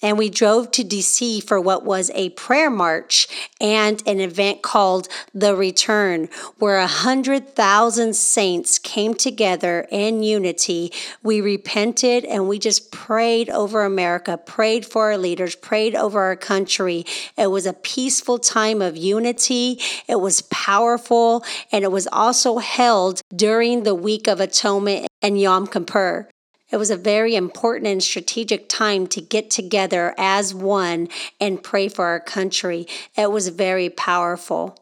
And 0.03 0.19
we 0.19 0.31
drove 0.31 0.71
to 0.73 0.85
DC 0.85 1.43
for 1.45 1.61
what 1.61 1.85
was 1.85 2.11
a 2.15 2.31
prayer 2.31 2.71
march 2.71 3.29
and 3.61 4.03
an 4.07 4.21
event 4.21 4.63
called 4.63 5.09
The 5.35 5.55
Return, 5.55 6.29
where 6.59 6.79
a 6.79 6.87
hundred 6.87 7.55
thousand 7.55 8.15
saints 8.17 8.79
came 8.79 9.15
together 9.15 9.87
in 9.91 10.23
unity. 10.23 10.93
We 11.23 11.41
repented 11.41 12.25
and 12.25 12.49
we 12.49 12.59
just 12.59 12.91
prayed 12.91 13.51
over 13.51 13.85
America, 13.85 14.39
prayed 14.39 14.87
for 14.87 15.11
our 15.11 15.19
leaders, 15.19 15.55
prayed 15.55 15.95
over 15.95 16.21
our 16.23 16.37
country. 16.37 17.05
It 17.37 17.49
was 17.49 17.67
a 17.67 17.73
peaceful 17.73 18.39
time 18.39 18.83
of 18.83 18.97
unity. 18.97 19.81
It 20.09 20.21
was 20.21 20.43
powerful, 20.43 21.45
and 21.73 21.85
it 21.85 21.93
was 21.93 22.09
also 22.13 22.59
held 22.59 23.23
during 23.35 23.83
the 23.83 23.95
Week 23.95 24.27
of 24.27 24.41
Atonement 24.41 25.07
and 25.23 25.41
Yom 25.41 25.67
Kippur. 25.67 26.29
It 26.71 26.77
was 26.77 26.91
a 26.91 26.97
very 26.97 27.35
important 27.35 27.89
and 27.89 28.03
strategic 28.03 28.69
time 28.69 29.07
to 29.09 29.21
get 29.21 29.51
together 29.51 30.15
as 30.17 30.55
one 30.55 31.09
and 31.41 31.63
pray 31.63 31.89
for 31.89 32.07
our 32.07 32.21
country. 32.21 32.87
It 33.17 33.31
was 33.31 33.49
very 33.49 33.91
powerful. 33.91 34.77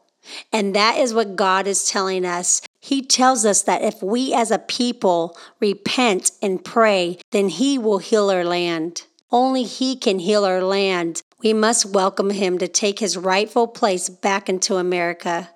And 0.53 0.75
that 0.75 0.97
is 0.97 1.13
what 1.13 1.35
God 1.35 1.65
is 1.65 1.87
telling 1.87 2.25
us. 2.25 2.61
He 2.79 3.01
tells 3.01 3.45
us 3.45 3.63
that 3.63 3.81
if 3.81 4.01
we 4.03 4.33
as 4.33 4.51
a 4.51 4.59
people 4.59 5.37
repent 5.59 6.31
and 6.41 6.63
pray, 6.63 7.17
then 7.31 7.49
He 7.49 7.77
will 7.77 7.97
heal 7.97 8.29
our 8.29 8.45
land. 8.45 9.03
Only 9.31 9.63
He 9.63 9.95
can 9.95 10.19
heal 10.19 10.45
our 10.45 10.61
land. 10.61 11.21
We 11.41 11.53
must 11.53 11.85
welcome 11.85 12.29
Him 12.29 12.57
to 12.59 12.67
take 12.67 12.99
His 12.99 13.17
rightful 13.17 13.67
place 13.67 14.09
back 14.09 14.49
into 14.49 14.77
America. 14.77 15.49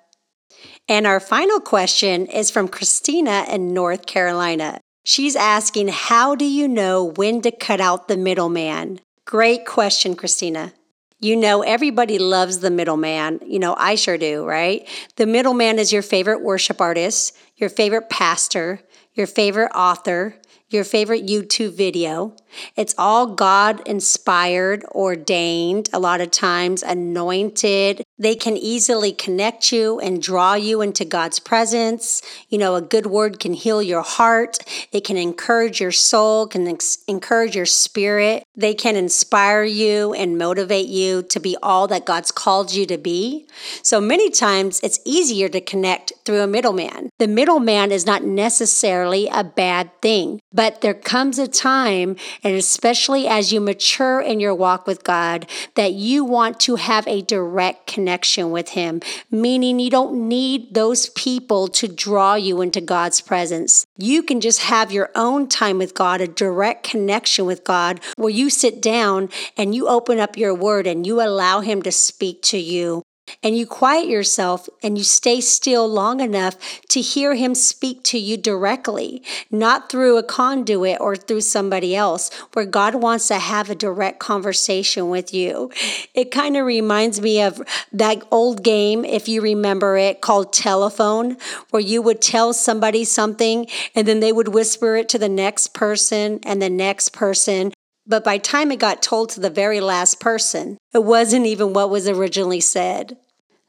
And 0.88 1.06
our 1.06 1.20
final 1.20 1.60
question 1.60 2.26
is 2.26 2.50
from 2.50 2.68
Christina 2.68 3.46
in 3.50 3.72
North 3.72 4.06
Carolina. 4.06 4.80
She's 5.04 5.36
asking, 5.36 5.88
How 5.88 6.34
do 6.34 6.46
you 6.46 6.66
know 6.66 7.04
when 7.04 7.42
to 7.42 7.50
cut 7.50 7.80
out 7.80 8.08
the 8.08 8.16
middleman? 8.16 9.00
Great 9.26 9.66
question, 9.66 10.16
Christina. 10.16 10.72
You 11.20 11.36
know, 11.36 11.62
everybody 11.62 12.18
loves 12.18 12.58
the 12.58 12.70
middleman. 12.70 13.40
You 13.46 13.58
know, 13.58 13.74
I 13.78 13.94
sure 13.94 14.18
do, 14.18 14.44
right? 14.44 14.88
The 15.16 15.26
middleman 15.26 15.78
is 15.78 15.92
your 15.92 16.02
favorite 16.02 16.42
worship 16.42 16.80
artist, 16.80 17.36
your 17.56 17.68
favorite 17.68 18.08
pastor, 18.08 18.80
your 19.14 19.26
favorite 19.26 19.72
author, 19.74 20.36
your 20.68 20.84
favorite 20.84 21.26
YouTube 21.26 21.74
video. 21.74 22.34
It's 22.76 22.94
all 22.98 23.26
God 23.26 23.86
inspired, 23.86 24.84
ordained, 24.86 25.88
a 25.92 25.98
lot 25.98 26.20
of 26.20 26.30
times 26.30 26.82
anointed. 26.82 28.04
They 28.18 28.34
can 28.34 28.56
easily 28.56 29.12
connect 29.12 29.72
you 29.72 29.98
and 30.00 30.22
draw 30.22 30.54
you 30.54 30.80
into 30.80 31.04
God's 31.04 31.38
presence. 31.38 32.22
You 32.48 32.58
know, 32.58 32.74
a 32.76 32.82
good 32.82 33.06
word 33.06 33.40
can 33.40 33.54
heal 33.54 33.82
your 33.82 34.02
heart. 34.02 34.58
It 34.92 35.04
can 35.04 35.16
encourage 35.16 35.80
your 35.80 35.92
soul, 35.92 36.46
can 36.46 36.68
ex- 36.68 36.98
encourage 37.08 37.56
your 37.56 37.66
spirit. 37.66 38.44
They 38.56 38.74
can 38.74 38.96
inspire 38.96 39.64
you 39.64 40.14
and 40.14 40.38
motivate 40.38 40.86
you 40.86 41.22
to 41.24 41.40
be 41.40 41.56
all 41.62 41.88
that 41.88 42.06
God's 42.06 42.30
called 42.30 42.72
you 42.72 42.86
to 42.86 42.98
be. 42.98 43.46
So 43.82 44.00
many 44.00 44.30
times 44.30 44.80
it's 44.82 45.00
easier 45.04 45.48
to 45.48 45.60
connect 45.60 46.12
through 46.24 46.40
a 46.40 46.46
middleman. 46.46 47.10
The 47.18 47.28
middleman 47.28 47.90
is 47.90 48.06
not 48.06 48.24
necessarily 48.24 49.28
a 49.28 49.44
bad 49.44 49.90
thing, 50.00 50.40
but 50.52 50.80
there 50.80 50.94
comes 50.94 51.38
a 51.38 51.48
time 51.48 52.16
and 52.44 52.54
especially 52.54 53.26
as 53.26 53.52
you 53.52 53.60
mature 53.60 54.20
in 54.20 54.38
your 54.38 54.54
walk 54.54 54.86
with 54.86 55.02
God, 55.02 55.48
that 55.74 55.94
you 55.94 56.24
want 56.24 56.60
to 56.60 56.76
have 56.76 57.08
a 57.08 57.22
direct 57.22 57.86
connection 57.86 58.50
with 58.50 58.70
Him, 58.70 59.00
meaning 59.30 59.80
you 59.80 59.90
don't 59.90 60.28
need 60.28 60.74
those 60.74 61.08
people 61.10 61.66
to 61.68 61.88
draw 61.88 62.34
you 62.34 62.60
into 62.60 62.80
God's 62.80 63.22
presence. 63.22 63.86
You 63.96 64.22
can 64.22 64.40
just 64.40 64.60
have 64.60 64.92
your 64.92 65.10
own 65.16 65.48
time 65.48 65.78
with 65.78 65.94
God, 65.94 66.20
a 66.20 66.28
direct 66.28 66.84
connection 66.84 67.46
with 67.46 67.64
God, 67.64 68.00
where 68.16 68.30
you 68.30 68.50
sit 68.50 68.82
down 68.82 69.30
and 69.56 69.74
you 69.74 69.88
open 69.88 70.20
up 70.20 70.36
your 70.36 70.54
word 70.54 70.86
and 70.86 71.06
you 71.06 71.22
allow 71.22 71.60
Him 71.60 71.80
to 71.82 71.90
speak 71.90 72.42
to 72.42 72.58
you 72.58 73.02
and 73.42 73.56
you 73.56 73.66
quiet 73.66 74.08
yourself 74.08 74.68
and 74.82 74.96
you 74.98 75.04
stay 75.04 75.40
still 75.40 75.88
long 75.88 76.20
enough 76.20 76.56
to 76.88 77.00
hear 77.00 77.34
him 77.34 77.54
speak 77.54 78.02
to 78.04 78.18
you 78.18 78.36
directly, 78.36 79.22
not 79.50 79.90
through 79.90 80.16
a 80.16 80.22
conduit 80.22 81.00
or 81.00 81.16
through 81.16 81.40
somebody 81.40 81.94
else, 81.94 82.30
where 82.52 82.64
God 82.64 82.96
wants 82.96 83.28
to 83.28 83.38
have 83.38 83.70
a 83.70 83.74
direct 83.74 84.18
conversation 84.18 85.10
with 85.10 85.32
you. 85.32 85.70
It 86.14 86.30
kind 86.30 86.56
of 86.56 86.66
reminds 86.66 87.20
me 87.20 87.42
of 87.42 87.62
that 87.92 88.22
old 88.30 88.62
game, 88.62 89.04
if 89.04 89.28
you 89.28 89.40
remember 89.40 89.96
it, 89.96 90.20
called 90.20 90.52
telephone, 90.52 91.36
where 91.70 91.82
you 91.82 92.02
would 92.02 92.20
tell 92.20 92.52
somebody 92.52 93.04
something 93.04 93.66
and 93.94 94.06
then 94.06 94.20
they 94.20 94.32
would 94.32 94.48
whisper 94.48 94.96
it 94.96 95.08
to 95.10 95.18
the 95.18 95.28
next 95.28 95.74
person 95.74 96.40
and 96.44 96.60
the 96.60 96.70
next 96.70 97.10
person 97.10 97.72
but 98.06 98.24
by 98.24 98.38
time 98.38 98.70
it 98.70 98.78
got 98.78 99.02
told 99.02 99.30
to 99.30 99.40
the 99.40 99.50
very 99.50 99.80
last 99.80 100.20
person, 100.20 100.76
it 100.92 101.04
wasn't 101.04 101.46
even 101.46 101.72
what 101.72 101.90
was 101.90 102.06
originally 102.06 102.60
said. 102.60 103.16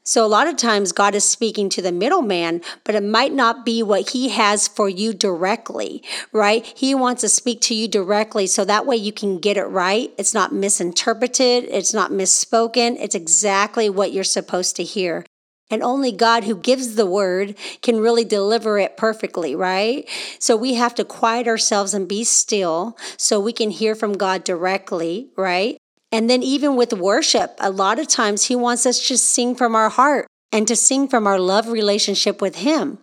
So 0.06 0.24
a 0.24 0.28
lot 0.28 0.46
of 0.46 0.56
times 0.56 0.92
God 0.92 1.16
is 1.16 1.28
speaking 1.28 1.68
to 1.70 1.82
the 1.82 1.90
middleman, 1.90 2.62
but 2.84 2.94
it 2.94 3.02
might 3.02 3.32
not 3.32 3.64
be 3.64 3.82
what 3.82 4.10
he 4.10 4.28
has 4.28 4.68
for 4.68 4.88
you 4.88 5.12
directly, 5.12 6.00
right? 6.32 6.64
He 6.64 6.94
wants 6.94 7.22
to 7.22 7.28
speak 7.28 7.60
to 7.62 7.74
you 7.74 7.88
directly 7.88 8.46
so 8.46 8.64
that 8.64 8.86
way 8.86 8.94
you 8.94 9.12
can 9.12 9.40
get 9.40 9.56
it 9.56 9.64
right. 9.64 10.12
It's 10.16 10.32
not 10.32 10.54
misinterpreted, 10.54 11.64
it's 11.64 11.92
not 11.92 12.12
misspoken, 12.12 12.96
it's 13.00 13.16
exactly 13.16 13.90
what 13.90 14.12
you're 14.12 14.22
supposed 14.22 14.76
to 14.76 14.84
hear. 14.84 15.26
And 15.70 15.82
only 15.82 16.12
God, 16.12 16.44
who 16.44 16.54
gives 16.54 16.94
the 16.94 17.06
word, 17.06 17.56
can 17.82 17.98
really 17.98 18.24
deliver 18.24 18.78
it 18.78 18.96
perfectly, 18.96 19.56
right? 19.56 20.08
So 20.38 20.56
we 20.56 20.74
have 20.74 20.94
to 20.94 21.04
quiet 21.04 21.48
ourselves 21.48 21.92
and 21.92 22.06
be 22.06 22.22
still 22.22 22.96
so 23.16 23.40
we 23.40 23.52
can 23.52 23.70
hear 23.70 23.96
from 23.96 24.12
God 24.12 24.44
directly, 24.44 25.30
right? 25.36 25.78
And 26.16 26.30
then, 26.30 26.42
even 26.42 26.76
with 26.76 26.94
worship, 26.94 27.56
a 27.60 27.68
lot 27.68 27.98
of 27.98 28.08
times 28.08 28.46
He 28.46 28.56
wants 28.56 28.86
us 28.86 29.06
to 29.08 29.18
sing 29.18 29.54
from 29.54 29.74
our 29.74 29.90
heart 29.90 30.26
and 30.50 30.66
to 30.66 30.74
sing 30.74 31.08
from 31.08 31.26
our 31.26 31.38
love 31.38 31.68
relationship 31.68 32.40
with 32.40 32.56
Him. 32.56 32.96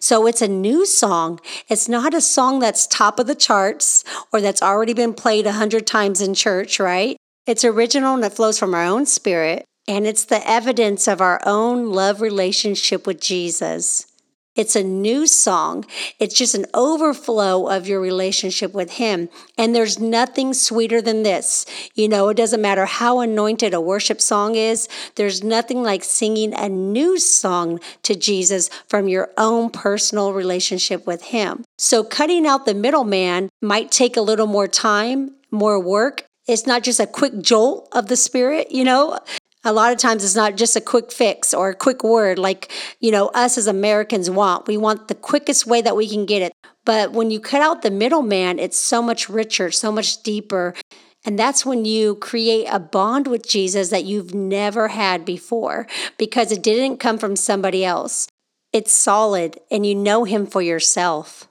So 0.00 0.26
it's 0.26 0.42
a 0.42 0.48
new 0.48 0.84
song. 0.84 1.40
It's 1.70 1.88
not 1.88 2.12
a 2.12 2.20
song 2.20 2.58
that's 2.58 2.86
top 2.86 3.18
of 3.18 3.26
the 3.26 3.34
charts 3.34 4.04
or 4.34 4.42
that's 4.42 4.60
already 4.60 4.92
been 4.92 5.14
played 5.14 5.46
a 5.46 5.52
hundred 5.52 5.86
times 5.86 6.20
in 6.20 6.34
church, 6.34 6.78
right? 6.78 7.16
It's 7.46 7.64
original 7.64 8.16
and 8.16 8.22
it 8.22 8.34
flows 8.34 8.58
from 8.58 8.74
our 8.74 8.84
own 8.84 9.06
spirit. 9.06 9.64
And 9.88 10.06
it's 10.06 10.26
the 10.26 10.46
evidence 10.46 11.08
of 11.08 11.22
our 11.22 11.40
own 11.46 11.86
love 11.86 12.20
relationship 12.20 13.06
with 13.06 13.18
Jesus. 13.18 14.04
It's 14.58 14.74
a 14.74 14.82
new 14.82 15.28
song. 15.28 15.84
It's 16.18 16.34
just 16.34 16.56
an 16.56 16.66
overflow 16.74 17.68
of 17.68 17.86
your 17.86 18.00
relationship 18.00 18.74
with 18.74 18.94
Him. 18.94 19.28
And 19.56 19.72
there's 19.72 20.00
nothing 20.00 20.52
sweeter 20.52 21.00
than 21.00 21.22
this. 21.22 21.64
You 21.94 22.08
know, 22.08 22.28
it 22.28 22.36
doesn't 22.36 22.60
matter 22.60 22.84
how 22.84 23.20
anointed 23.20 23.72
a 23.72 23.80
worship 23.80 24.20
song 24.20 24.56
is, 24.56 24.88
there's 25.14 25.44
nothing 25.44 25.84
like 25.84 26.02
singing 26.02 26.52
a 26.54 26.68
new 26.68 27.20
song 27.20 27.78
to 28.02 28.16
Jesus 28.16 28.68
from 28.88 29.06
your 29.06 29.30
own 29.38 29.70
personal 29.70 30.32
relationship 30.32 31.06
with 31.06 31.22
Him. 31.22 31.62
So, 31.76 32.02
cutting 32.02 32.44
out 32.44 32.66
the 32.66 32.74
middleman 32.74 33.50
might 33.62 33.92
take 33.92 34.16
a 34.16 34.22
little 34.22 34.48
more 34.48 34.66
time, 34.66 35.36
more 35.52 35.80
work. 35.80 36.24
It's 36.48 36.66
not 36.66 36.82
just 36.82 36.98
a 36.98 37.06
quick 37.06 37.40
jolt 37.40 37.88
of 37.92 38.08
the 38.08 38.16
Spirit, 38.16 38.72
you 38.72 38.82
know 38.82 39.20
a 39.68 39.72
lot 39.72 39.92
of 39.92 39.98
times 39.98 40.24
it's 40.24 40.34
not 40.34 40.56
just 40.56 40.76
a 40.76 40.80
quick 40.80 41.12
fix 41.12 41.52
or 41.52 41.68
a 41.68 41.74
quick 41.74 42.02
word. 42.02 42.38
Like 42.38 42.72
you 43.00 43.10
know 43.10 43.28
us 43.28 43.58
as 43.58 43.66
americans 43.66 44.30
want 44.30 44.66
we 44.66 44.76
want 44.76 45.08
the 45.08 45.14
quickest 45.14 45.66
way 45.66 45.82
that 45.82 45.96
we 45.96 46.08
can 46.08 46.24
get 46.26 46.42
it. 46.42 46.52
But 46.84 47.12
when 47.12 47.30
you 47.30 47.38
cut 47.38 47.60
out 47.60 47.82
the 47.82 47.90
middleman 47.90 48.58
it's 48.58 48.78
so 48.78 49.02
much 49.02 49.28
richer 49.28 49.70
so 49.70 49.92
much 49.92 50.22
deeper. 50.22 50.74
And 51.24 51.38
that's 51.38 51.66
when 51.66 51.84
you 51.84 52.14
create 52.14 52.66
a 52.70 52.78
bond 52.78 53.26
with 53.26 53.48
jesus 53.48 53.90
that 53.90 54.04
you've 54.04 54.34
never 54.34 54.88
had 54.88 55.24
before 55.24 55.86
because 56.16 56.50
it 56.50 56.62
didn't 56.62 56.98
come 56.98 57.18
from 57.18 57.36
somebody 57.36 57.84
else. 57.84 58.26
It's 58.72 58.92
solid 58.92 59.60
and 59.70 59.84
you 59.84 59.94
know 59.94 60.24
him 60.24 60.46
for 60.46 60.62
yourself. 60.62 61.48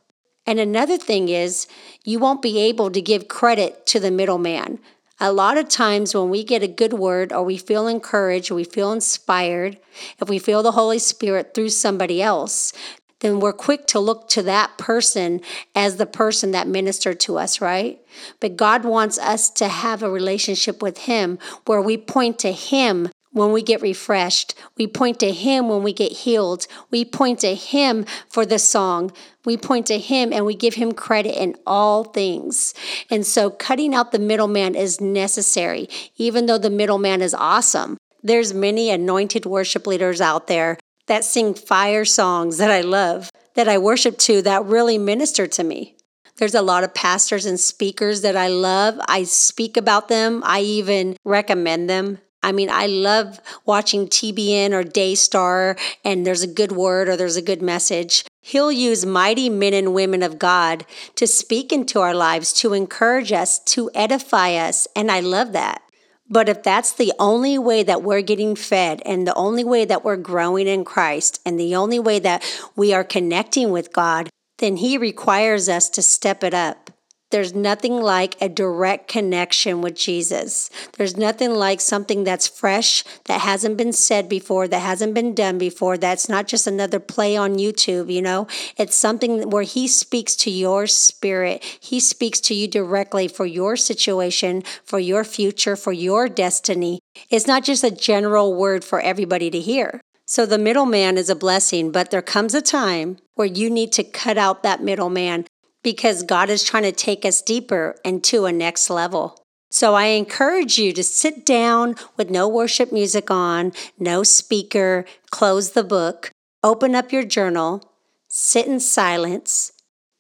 And 0.48 0.60
another 0.60 0.98
thing 0.98 1.28
is 1.28 1.68
you 2.06 2.20
won't 2.20 2.42
be 2.42 2.60
able 2.60 2.90
to 2.92 3.02
give 3.02 3.28
credit 3.28 3.86
to 3.88 4.00
the 4.00 4.12
middleman 4.12 4.80
a 5.20 5.32
lot 5.32 5.58
of 5.58 5.68
times 5.68 6.14
when 6.14 6.30
we 6.30 6.44
get 6.44 6.64
a 6.64 6.68
good 6.68 6.94
word 6.94 7.34
or 7.34 7.44
we 7.44 7.58
feel 7.58 7.88
encouraged, 7.88 8.52
we 8.52 8.64
feel 8.64 8.92
inspired, 8.92 9.78
if 10.22 10.30
we 10.30 10.40
feel 10.40 10.62
the 10.62 10.74
Holy 10.74 11.00
Spirit 11.00 11.54
through 11.54 11.70
somebody 11.70 12.22
else, 12.22 12.72
then 13.20 13.40
we're 13.40 13.54
quick 13.54 13.88
to 13.88 14.00
look 14.00 14.30
to 14.30 14.44
that 14.44 14.78
person 14.78 15.42
as 15.74 15.98
the 15.98 16.06
person 16.06 16.52
that 16.52 16.68
ministered 16.68 17.20
to 17.20 17.38
us, 17.38 17.60
right? 17.60 18.00
But 18.40 18.58
God 18.58 18.86
wants 18.86 19.18
us 19.18 19.50
to 19.52 19.68
have 19.68 20.04
a 20.04 20.10
relationship 20.10 20.84
with 20.84 21.00
Him 21.00 21.40
where 21.66 21.82
we 21.82 21.98
point 21.98 22.38
to 22.40 22.52
Him 22.52 23.10
when 23.38 23.52
we 23.52 23.62
get 23.62 23.82
refreshed. 23.82 24.54
We 24.78 24.88
point 24.88 25.20
to 25.22 25.32
Him 25.32 25.70
when 25.70 25.84
we 25.84 25.94
get 25.94 26.12
healed. 26.12 26.68
We 26.92 27.06
point 27.06 27.40
to 27.40 27.56
Him 27.56 28.06
for 28.30 28.46
the 28.46 28.60
song. 28.60 29.12
We 29.46 29.56
point 29.56 29.86
to 29.88 29.98
Him 29.98 30.34
and 30.34 30.46
we 30.46 30.56
give 30.56 30.74
Him 30.74 30.92
credit 30.92 31.42
in 31.42 31.56
all 31.66 32.04
things. 32.04 32.74
And 33.10 33.26
so 33.26 33.50
cutting 33.50 33.96
out 33.96 34.12
the 34.12 34.20
middleman 34.20 34.76
is 34.76 35.00
necessary, 35.00 35.88
even 36.18 36.48
though 36.48 36.58
the 36.58 36.70
middleman 36.70 37.22
is 37.22 37.34
awesome. 37.34 37.98
There's 38.22 38.54
many 38.54 38.90
anointed 38.90 39.46
worship 39.46 39.88
leaders 39.88 40.20
out 40.20 40.48
there 40.48 40.78
that 41.06 41.24
sing 41.24 41.54
fire 41.54 42.04
songs 42.04 42.58
that 42.58 42.70
I 42.70 42.82
love, 42.82 43.30
that 43.56 43.70
I 43.70 43.78
worship 43.78 44.18
to, 44.20 44.42
that 44.42 44.66
really 44.66 44.98
minister 44.98 45.48
to 45.48 45.64
me. 45.64 45.96
There's 46.38 46.54
a 46.54 46.62
lot 46.62 46.84
of 46.84 46.94
pastors 46.94 47.46
and 47.46 47.60
speakers 47.60 48.22
that 48.22 48.36
I 48.36 48.50
love. 48.50 49.00
I 49.08 49.24
speak 49.24 49.76
about 49.76 50.08
them, 50.08 50.44
I 50.46 50.62
even 50.62 51.18
recommend 51.26 51.90
them. 51.90 52.20
I 52.48 52.54
mean, 52.54 52.70
I 52.70 52.86
love 52.86 53.42
watching 53.66 54.08
TBN 54.08 54.72
or 54.72 54.82
Daystar, 54.82 55.76
and 56.06 56.26
there's 56.26 56.44
a 56.44 56.48
good 56.48 56.72
word 56.72 57.10
or 57.10 57.18
there's 57.18 57.36
a 57.36 57.42
good 57.42 57.62
message. 57.62 58.24
He'll 58.40 58.72
use 58.72 59.06
mighty 59.06 59.50
men 59.50 59.74
and 59.74 59.94
women 59.94 60.24
of 60.24 60.40
God 60.40 60.86
to 61.16 61.28
speak 61.28 61.74
into 61.74 62.00
our 62.00 62.14
lives, 62.14 62.54
to 62.54 62.72
encourage 62.72 63.34
us, 63.34 63.60
to 63.66 63.92
edify 63.94 64.54
us. 64.54 64.88
And 64.96 65.12
I 65.12 65.20
love 65.20 65.52
that. 65.52 65.82
But 66.30 66.48
if 66.48 66.64
that's 66.64 66.94
the 66.94 67.12
only 67.20 67.58
way 67.58 67.84
that 67.84 68.02
we're 68.02 68.22
getting 68.22 68.56
fed 68.56 69.02
and 69.06 69.28
the 69.28 69.36
only 69.36 69.66
way 69.66 69.84
that 69.84 70.06
we're 70.06 70.16
growing 70.16 70.68
in 70.68 70.86
Christ 70.86 71.42
and 71.46 71.60
the 71.60 71.76
only 71.76 72.00
way 72.00 72.18
that 72.20 72.46
we 72.78 72.94
are 72.94 73.04
connecting 73.04 73.72
with 73.72 73.92
God, 73.92 74.30
then 74.60 74.78
He 74.78 74.98
requires 74.98 75.68
us 75.68 75.90
to 75.90 76.02
step 76.02 76.46
it 76.46 76.54
up. 76.54 76.87
There's 77.30 77.54
nothing 77.54 77.98
like 77.98 78.38
a 78.42 78.48
direct 78.48 79.10
connection 79.10 79.82
with 79.82 79.96
Jesus. 79.96 80.70
There's 80.98 81.18
nothing 81.18 81.52
like 81.52 81.82
something 81.82 82.24
that's 82.24 82.48
fresh, 82.48 83.04
that 83.26 83.42
hasn't 83.42 83.76
been 83.76 83.92
said 83.92 84.30
before, 84.30 84.68
that 84.70 84.80
hasn't 84.80 85.14
been 85.14 85.36
done 85.36 85.58
before, 85.58 85.98
that's 85.98 86.30
not 86.30 86.48
just 86.48 86.68
another 86.68 87.00
play 87.00 87.36
on 87.36 87.58
YouTube, 87.58 88.12
you 88.12 88.22
know? 88.22 88.48
It's 88.78 88.96
something 88.96 89.50
where 89.50 89.64
He 89.64 89.90
speaks 89.90 90.38
to 90.38 90.50
your 90.50 90.88
spirit. 90.88 91.64
He 91.82 92.00
speaks 92.00 92.40
to 92.42 92.54
you 92.54 92.66
directly 92.66 93.28
for 93.28 93.46
your 93.46 93.76
situation, 93.76 94.64
for 94.86 95.00
your 95.00 95.26
future, 95.26 95.76
for 95.76 95.92
your 95.92 96.30
destiny. 96.30 97.00
It's 97.30 97.48
not 97.48 97.66
just 97.66 97.84
a 97.84 97.92
general 97.92 98.54
word 98.54 98.86
for 98.86 99.02
everybody 99.02 99.50
to 99.50 99.60
hear. 99.60 100.00
So 100.26 100.46
the 100.46 100.58
middleman 100.58 101.18
is 101.18 101.30
a 101.30 101.36
blessing, 101.36 101.92
but 101.92 102.12
there 102.12 102.22
comes 102.22 102.54
a 102.54 102.62
time 102.62 103.18
where 103.36 103.48
you 103.48 103.70
need 103.70 103.94
to 103.94 104.04
cut 104.04 104.38
out 104.38 104.62
that 104.64 104.84
middleman 104.84 105.46
because 105.88 106.22
God 106.22 106.50
is 106.50 106.66
trying 106.66 106.84
to 106.84 106.92
take 106.92 107.24
us 107.24 107.42
deeper 107.42 107.96
into 108.04 108.44
a 108.44 108.52
next 108.52 108.90
level. 108.90 109.42
So 109.72 109.94
I 109.94 110.08
encourage 110.08 110.78
you 110.78 110.92
to 110.92 111.02
sit 111.02 111.46
down 111.46 111.96
with 112.18 112.30
no 112.30 112.46
worship 112.46 112.92
music 112.92 113.32
on, 113.32 113.72
no 113.98 114.22
speaker, 114.24 115.06
close 115.32 115.72
the 115.72 115.86
book, 115.86 116.30
open 116.62 116.94
up 116.94 117.14
your 117.14 117.24
journal, 117.24 117.90
sit 118.28 118.68
in 118.68 118.82
silence, 118.82 119.72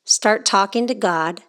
start 0.05 0.45
talking 0.45 0.87
to 0.87 0.95
God, 0.95 1.41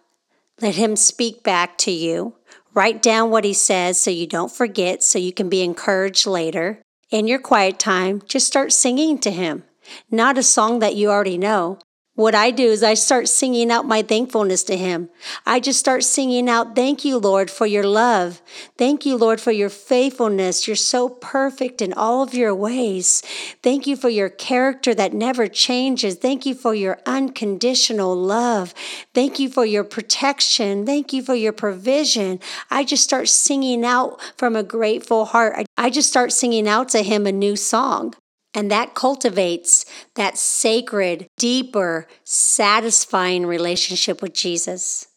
let 0.59 0.75
Him 0.75 0.97
speak 0.97 1.41
back 1.41 1.77
to 1.77 1.91
you. 1.91 2.35
Write 2.73 3.01
down 3.01 3.31
what 3.31 3.45
He 3.45 3.53
says 3.53 4.01
so 4.01 4.11
you 4.11 4.27
don't 4.27 4.51
forget, 4.51 5.01
so 5.01 5.17
you 5.17 5.31
can 5.31 5.47
be 5.47 5.63
encouraged 5.63 6.27
later. 6.27 6.81
In 7.09 7.25
your 7.25 7.39
quiet 7.39 7.79
time, 7.79 8.21
just 8.27 8.47
start 8.47 8.73
singing 8.73 9.17
to 9.19 9.31
Him. 9.31 9.63
Not 10.11 10.37
a 10.37 10.43
song 10.43 10.79
that 10.79 10.97
you 10.97 11.09
already 11.09 11.37
know, 11.37 11.79
what 12.19 12.35
I 12.35 12.51
do 12.51 12.65
is 12.65 12.83
I 12.83 12.95
start 12.95 13.29
singing 13.29 13.71
out 13.71 13.85
my 13.85 14.01
thankfulness 14.01 14.63
to 14.63 14.75
Him. 14.75 15.09
I 15.45 15.61
just 15.61 15.79
start 15.79 16.03
singing 16.03 16.49
out, 16.49 16.75
Thank 16.75 17.05
you, 17.05 17.17
Lord, 17.17 17.49
for 17.49 17.65
your 17.65 17.85
love. 17.85 18.41
Thank 18.77 19.05
you, 19.05 19.15
Lord, 19.15 19.39
for 19.39 19.53
your 19.53 19.69
faithfulness. 19.69 20.67
You're 20.67 20.75
so 20.75 21.07
perfect 21.07 21.81
in 21.81 21.93
all 21.93 22.21
of 22.21 22.33
your 22.33 22.53
ways. 22.53 23.21
Thank 23.63 23.87
you 23.87 23.95
for 23.95 24.09
your 24.09 24.27
character 24.27 24.93
that 24.95 25.13
never 25.13 25.47
changes. 25.47 26.15
Thank 26.15 26.45
you 26.45 26.55
for 26.55 26.75
your 26.75 26.99
unconditional 27.05 28.13
love. 28.17 28.73
Thank 29.13 29.39
you 29.39 29.47
for 29.47 29.65
your 29.65 29.85
protection. 29.85 30.85
Thank 30.85 31.13
you 31.13 31.23
for 31.23 31.35
your 31.35 31.53
provision. 31.53 32.41
I 32.69 32.83
just 32.83 33.05
start 33.05 33.29
singing 33.29 33.85
out 33.85 34.19
from 34.35 34.57
a 34.57 34.63
grateful 34.63 35.23
heart. 35.23 35.65
I 35.77 35.89
just 35.89 36.09
start 36.09 36.33
singing 36.33 36.67
out 36.67 36.89
to 36.89 37.01
Him 37.01 37.25
a 37.25 37.31
new 37.31 37.55
song. 37.55 38.13
And 38.53 38.71
that 38.71 38.95
cultivates 38.95 39.85
that 40.15 40.37
sacred, 40.37 41.27
deeper, 41.37 42.07
satisfying 42.23 43.45
relationship 43.45 44.21
with 44.21 44.33
Jesus. 44.33 45.07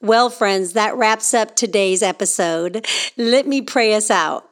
Well, 0.00 0.30
friends, 0.30 0.74
that 0.74 0.96
wraps 0.96 1.34
up 1.34 1.56
today's 1.56 2.02
episode. 2.02 2.86
Let 3.16 3.46
me 3.46 3.60
pray 3.60 3.94
us 3.94 4.10
out. 4.10 4.48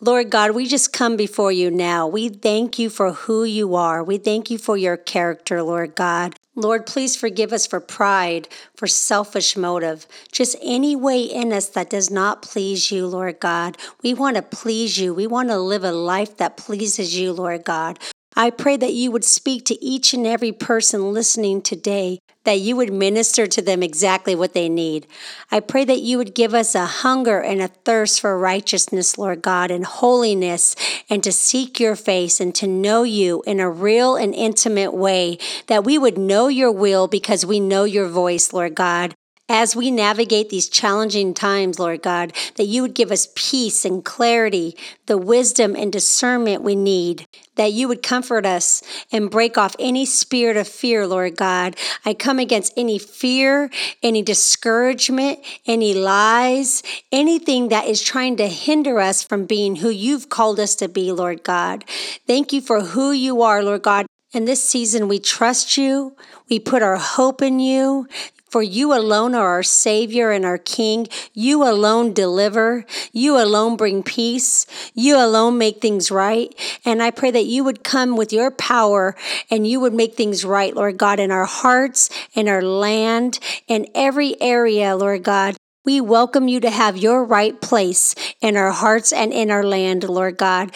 Lord 0.00 0.30
God, 0.30 0.50
we 0.50 0.66
just 0.66 0.92
come 0.92 1.16
before 1.16 1.52
you 1.52 1.70
now. 1.70 2.06
We 2.08 2.28
thank 2.28 2.78
you 2.78 2.90
for 2.90 3.12
who 3.12 3.44
you 3.44 3.74
are. 3.74 4.02
We 4.02 4.18
thank 4.18 4.50
you 4.50 4.58
for 4.58 4.76
your 4.76 4.96
character, 4.96 5.62
Lord 5.62 5.94
God. 5.94 6.34
Lord, 6.54 6.84
please 6.84 7.16
forgive 7.16 7.50
us 7.50 7.66
for 7.66 7.80
pride, 7.80 8.46
for 8.76 8.86
selfish 8.86 9.56
motive, 9.56 10.06
just 10.30 10.54
any 10.62 10.94
way 10.94 11.22
in 11.22 11.50
us 11.50 11.68
that 11.68 11.88
does 11.88 12.10
not 12.10 12.42
please 12.42 12.90
you, 12.92 13.06
Lord 13.06 13.40
God. 13.40 13.78
We 14.02 14.12
want 14.12 14.36
to 14.36 14.42
please 14.42 14.98
you. 14.98 15.14
We 15.14 15.26
want 15.26 15.48
to 15.48 15.58
live 15.58 15.82
a 15.82 15.92
life 15.92 16.36
that 16.36 16.58
pleases 16.58 17.18
you, 17.18 17.32
Lord 17.32 17.64
God. 17.64 17.98
I 18.34 18.50
pray 18.50 18.76
that 18.78 18.94
you 18.94 19.10
would 19.10 19.24
speak 19.24 19.66
to 19.66 19.84
each 19.84 20.14
and 20.14 20.26
every 20.26 20.52
person 20.52 21.12
listening 21.12 21.60
today, 21.60 22.18
that 22.44 22.60
you 22.60 22.76
would 22.76 22.92
minister 22.92 23.46
to 23.46 23.60
them 23.60 23.82
exactly 23.82 24.34
what 24.34 24.54
they 24.54 24.68
need. 24.68 25.06
I 25.50 25.60
pray 25.60 25.84
that 25.84 26.00
you 26.00 26.16
would 26.18 26.34
give 26.34 26.54
us 26.54 26.74
a 26.74 26.86
hunger 26.86 27.40
and 27.40 27.60
a 27.60 27.68
thirst 27.68 28.20
for 28.20 28.38
righteousness, 28.38 29.18
Lord 29.18 29.42
God, 29.42 29.70
and 29.70 29.84
holiness, 29.84 30.74
and 31.10 31.22
to 31.24 31.32
seek 31.32 31.78
your 31.78 31.94
face 31.94 32.40
and 32.40 32.54
to 32.54 32.66
know 32.66 33.02
you 33.02 33.42
in 33.46 33.60
a 33.60 33.70
real 33.70 34.16
and 34.16 34.34
intimate 34.34 34.94
way, 34.94 35.38
that 35.66 35.84
we 35.84 35.98
would 35.98 36.16
know 36.16 36.48
your 36.48 36.72
will 36.72 37.08
because 37.08 37.44
we 37.44 37.60
know 37.60 37.84
your 37.84 38.08
voice, 38.08 38.52
Lord 38.52 38.74
God 38.74 39.14
as 39.52 39.76
we 39.76 39.90
navigate 39.90 40.48
these 40.48 40.66
challenging 40.66 41.34
times, 41.34 41.78
Lord 41.78 42.00
God, 42.00 42.32
that 42.56 42.64
you 42.64 42.80
would 42.80 42.94
give 42.94 43.12
us 43.12 43.28
peace 43.34 43.84
and 43.84 44.02
clarity, 44.02 44.74
the 45.04 45.18
wisdom 45.18 45.76
and 45.76 45.92
discernment 45.92 46.62
we 46.62 46.74
need, 46.74 47.26
that 47.56 47.70
you 47.70 47.86
would 47.86 48.02
comfort 48.02 48.46
us 48.46 48.82
and 49.12 49.30
break 49.30 49.58
off 49.58 49.76
any 49.78 50.06
spirit 50.06 50.56
of 50.56 50.66
fear, 50.66 51.06
Lord 51.06 51.36
God. 51.36 51.76
I 52.02 52.14
come 52.14 52.38
against 52.38 52.72
any 52.78 52.98
fear, 52.98 53.68
any 54.02 54.22
discouragement, 54.22 55.40
any 55.66 55.92
lies, 55.92 56.82
anything 57.12 57.68
that 57.68 57.86
is 57.86 58.02
trying 58.02 58.36
to 58.38 58.48
hinder 58.48 59.00
us 59.00 59.22
from 59.22 59.44
being 59.44 59.76
who 59.76 59.90
you've 59.90 60.30
called 60.30 60.60
us 60.60 60.74
to 60.76 60.88
be, 60.88 61.12
Lord 61.12 61.44
God. 61.44 61.84
Thank 62.26 62.54
you 62.54 62.62
for 62.62 62.80
who 62.80 63.12
you 63.12 63.42
are, 63.42 63.62
Lord 63.62 63.82
God. 63.82 64.06
In 64.32 64.46
this 64.46 64.66
season, 64.66 65.08
we 65.08 65.18
trust 65.18 65.76
you. 65.76 66.16
We 66.48 66.58
put 66.58 66.82
our 66.82 66.96
hope 66.96 67.42
in 67.42 67.60
you. 67.60 68.08
For 68.52 68.62
you 68.62 68.92
alone 68.92 69.34
are 69.34 69.48
our 69.48 69.62
Savior 69.62 70.30
and 70.30 70.44
our 70.44 70.58
King. 70.58 71.08
You 71.32 71.62
alone 71.62 72.12
deliver. 72.12 72.84
You 73.10 73.42
alone 73.42 73.78
bring 73.78 74.02
peace. 74.02 74.66
You 74.92 75.16
alone 75.16 75.56
make 75.56 75.80
things 75.80 76.10
right. 76.10 76.54
And 76.84 77.02
I 77.02 77.12
pray 77.12 77.30
that 77.30 77.46
you 77.46 77.64
would 77.64 77.82
come 77.82 78.14
with 78.14 78.30
your 78.30 78.50
power 78.50 79.16
and 79.50 79.66
you 79.66 79.80
would 79.80 79.94
make 79.94 80.16
things 80.16 80.44
right, 80.44 80.76
Lord 80.76 80.98
God, 80.98 81.18
in 81.18 81.30
our 81.30 81.46
hearts, 81.46 82.10
in 82.34 82.46
our 82.46 82.60
land, 82.60 83.38
in 83.68 83.86
every 83.94 84.38
area, 84.38 84.94
Lord 84.96 85.22
God. 85.22 85.56
We 85.84 86.00
welcome 86.00 86.46
you 86.46 86.60
to 86.60 86.70
have 86.70 86.96
your 86.96 87.24
right 87.24 87.60
place 87.60 88.14
in 88.40 88.56
our 88.56 88.70
hearts 88.70 89.12
and 89.12 89.32
in 89.32 89.50
our 89.50 89.64
land, 89.64 90.04
Lord 90.04 90.38
God. 90.38 90.70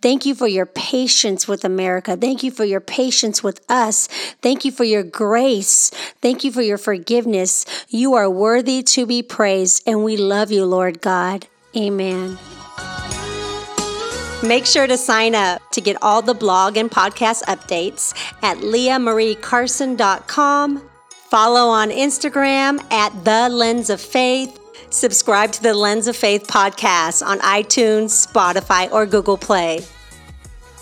Thank 0.00 0.24
you 0.24 0.36
for 0.36 0.46
your 0.46 0.66
patience 0.66 1.48
with 1.48 1.64
America. 1.64 2.16
Thank 2.16 2.44
you 2.44 2.52
for 2.52 2.64
your 2.64 2.80
patience 2.80 3.42
with 3.42 3.60
us. 3.68 4.06
Thank 4.42 4.64
you 4.64 4.70
for 4.70 4.84
your 4.84 5.02
grace. 5.02 5.90
Thank 6.22 6.44
you 6.44 6.52
for 6.52 6.62
your 6.62 6.78
forgiveness. 6.78 7.66
You 7.88 8.14
are 8.14 8.30
worthy 8.30 8.84
to 8.84 9.06
be 9.06 9.24
praised, 9.24 9.82
and 9.88 10.04
we 10.04 10.16
love 10.16 10.52
you, 10.52 10.64
Lord 10.64 11.00
God. 11.00 11.48
Amen. 11.76 12.38
Make 14.44 14.66
sure 14.66 14.86
to 14.86 14.96
sign 14.96 15.34
up 15.34 15.62
to 15.72 15.80
get 15.80 16.00
all 16.00 16.22
the 16.22 16.34
blog 16.34 16.76
and 16.76 16.88
podcast 16.88 17.42
updates 17.44 18.14
at 18.42 18.58
leahmariecarson.com 18.58 20.90
Follow 21.34 21.68
on 21.68 21.90
Instagram 21.90 22.80
at 22.92 23.24
The 23.24 23.48
Lens 23.48 23.90
of 23.90 24.00
Faith. 24.00 24.56
Subscribe 24.90 25.50
to 25.50 25.62
the 25.64 25.74
Lens 25.74 26.06
of 26.06 26.14
Faith 26.14 26.46
podcast 26.46 27.26
on 27.26 27.40
iTunes, 27.40 28.24
Spotify, 28.24 28.88
or 28.92 29.04
Google 29.04 29.36
Play. 29.36 29.84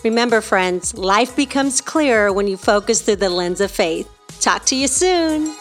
Remember, 0.04 0.42
friends, 0.42 0.92
life 0.92 1.34
becomes 1.36 1.80
clearer 1.80 2.34
when 2.34 2.48
you 2.48 2.58
focus 2.58 3.00
through 3.00 3.16
the 3.16 3.30
lens 3.30 3.62
of 3.62 3.70
faith. 3.70 4.06
Talk 4.40 4.66
to 4.66 4.76
you 4.76 4.88
soon. 4.88 5.56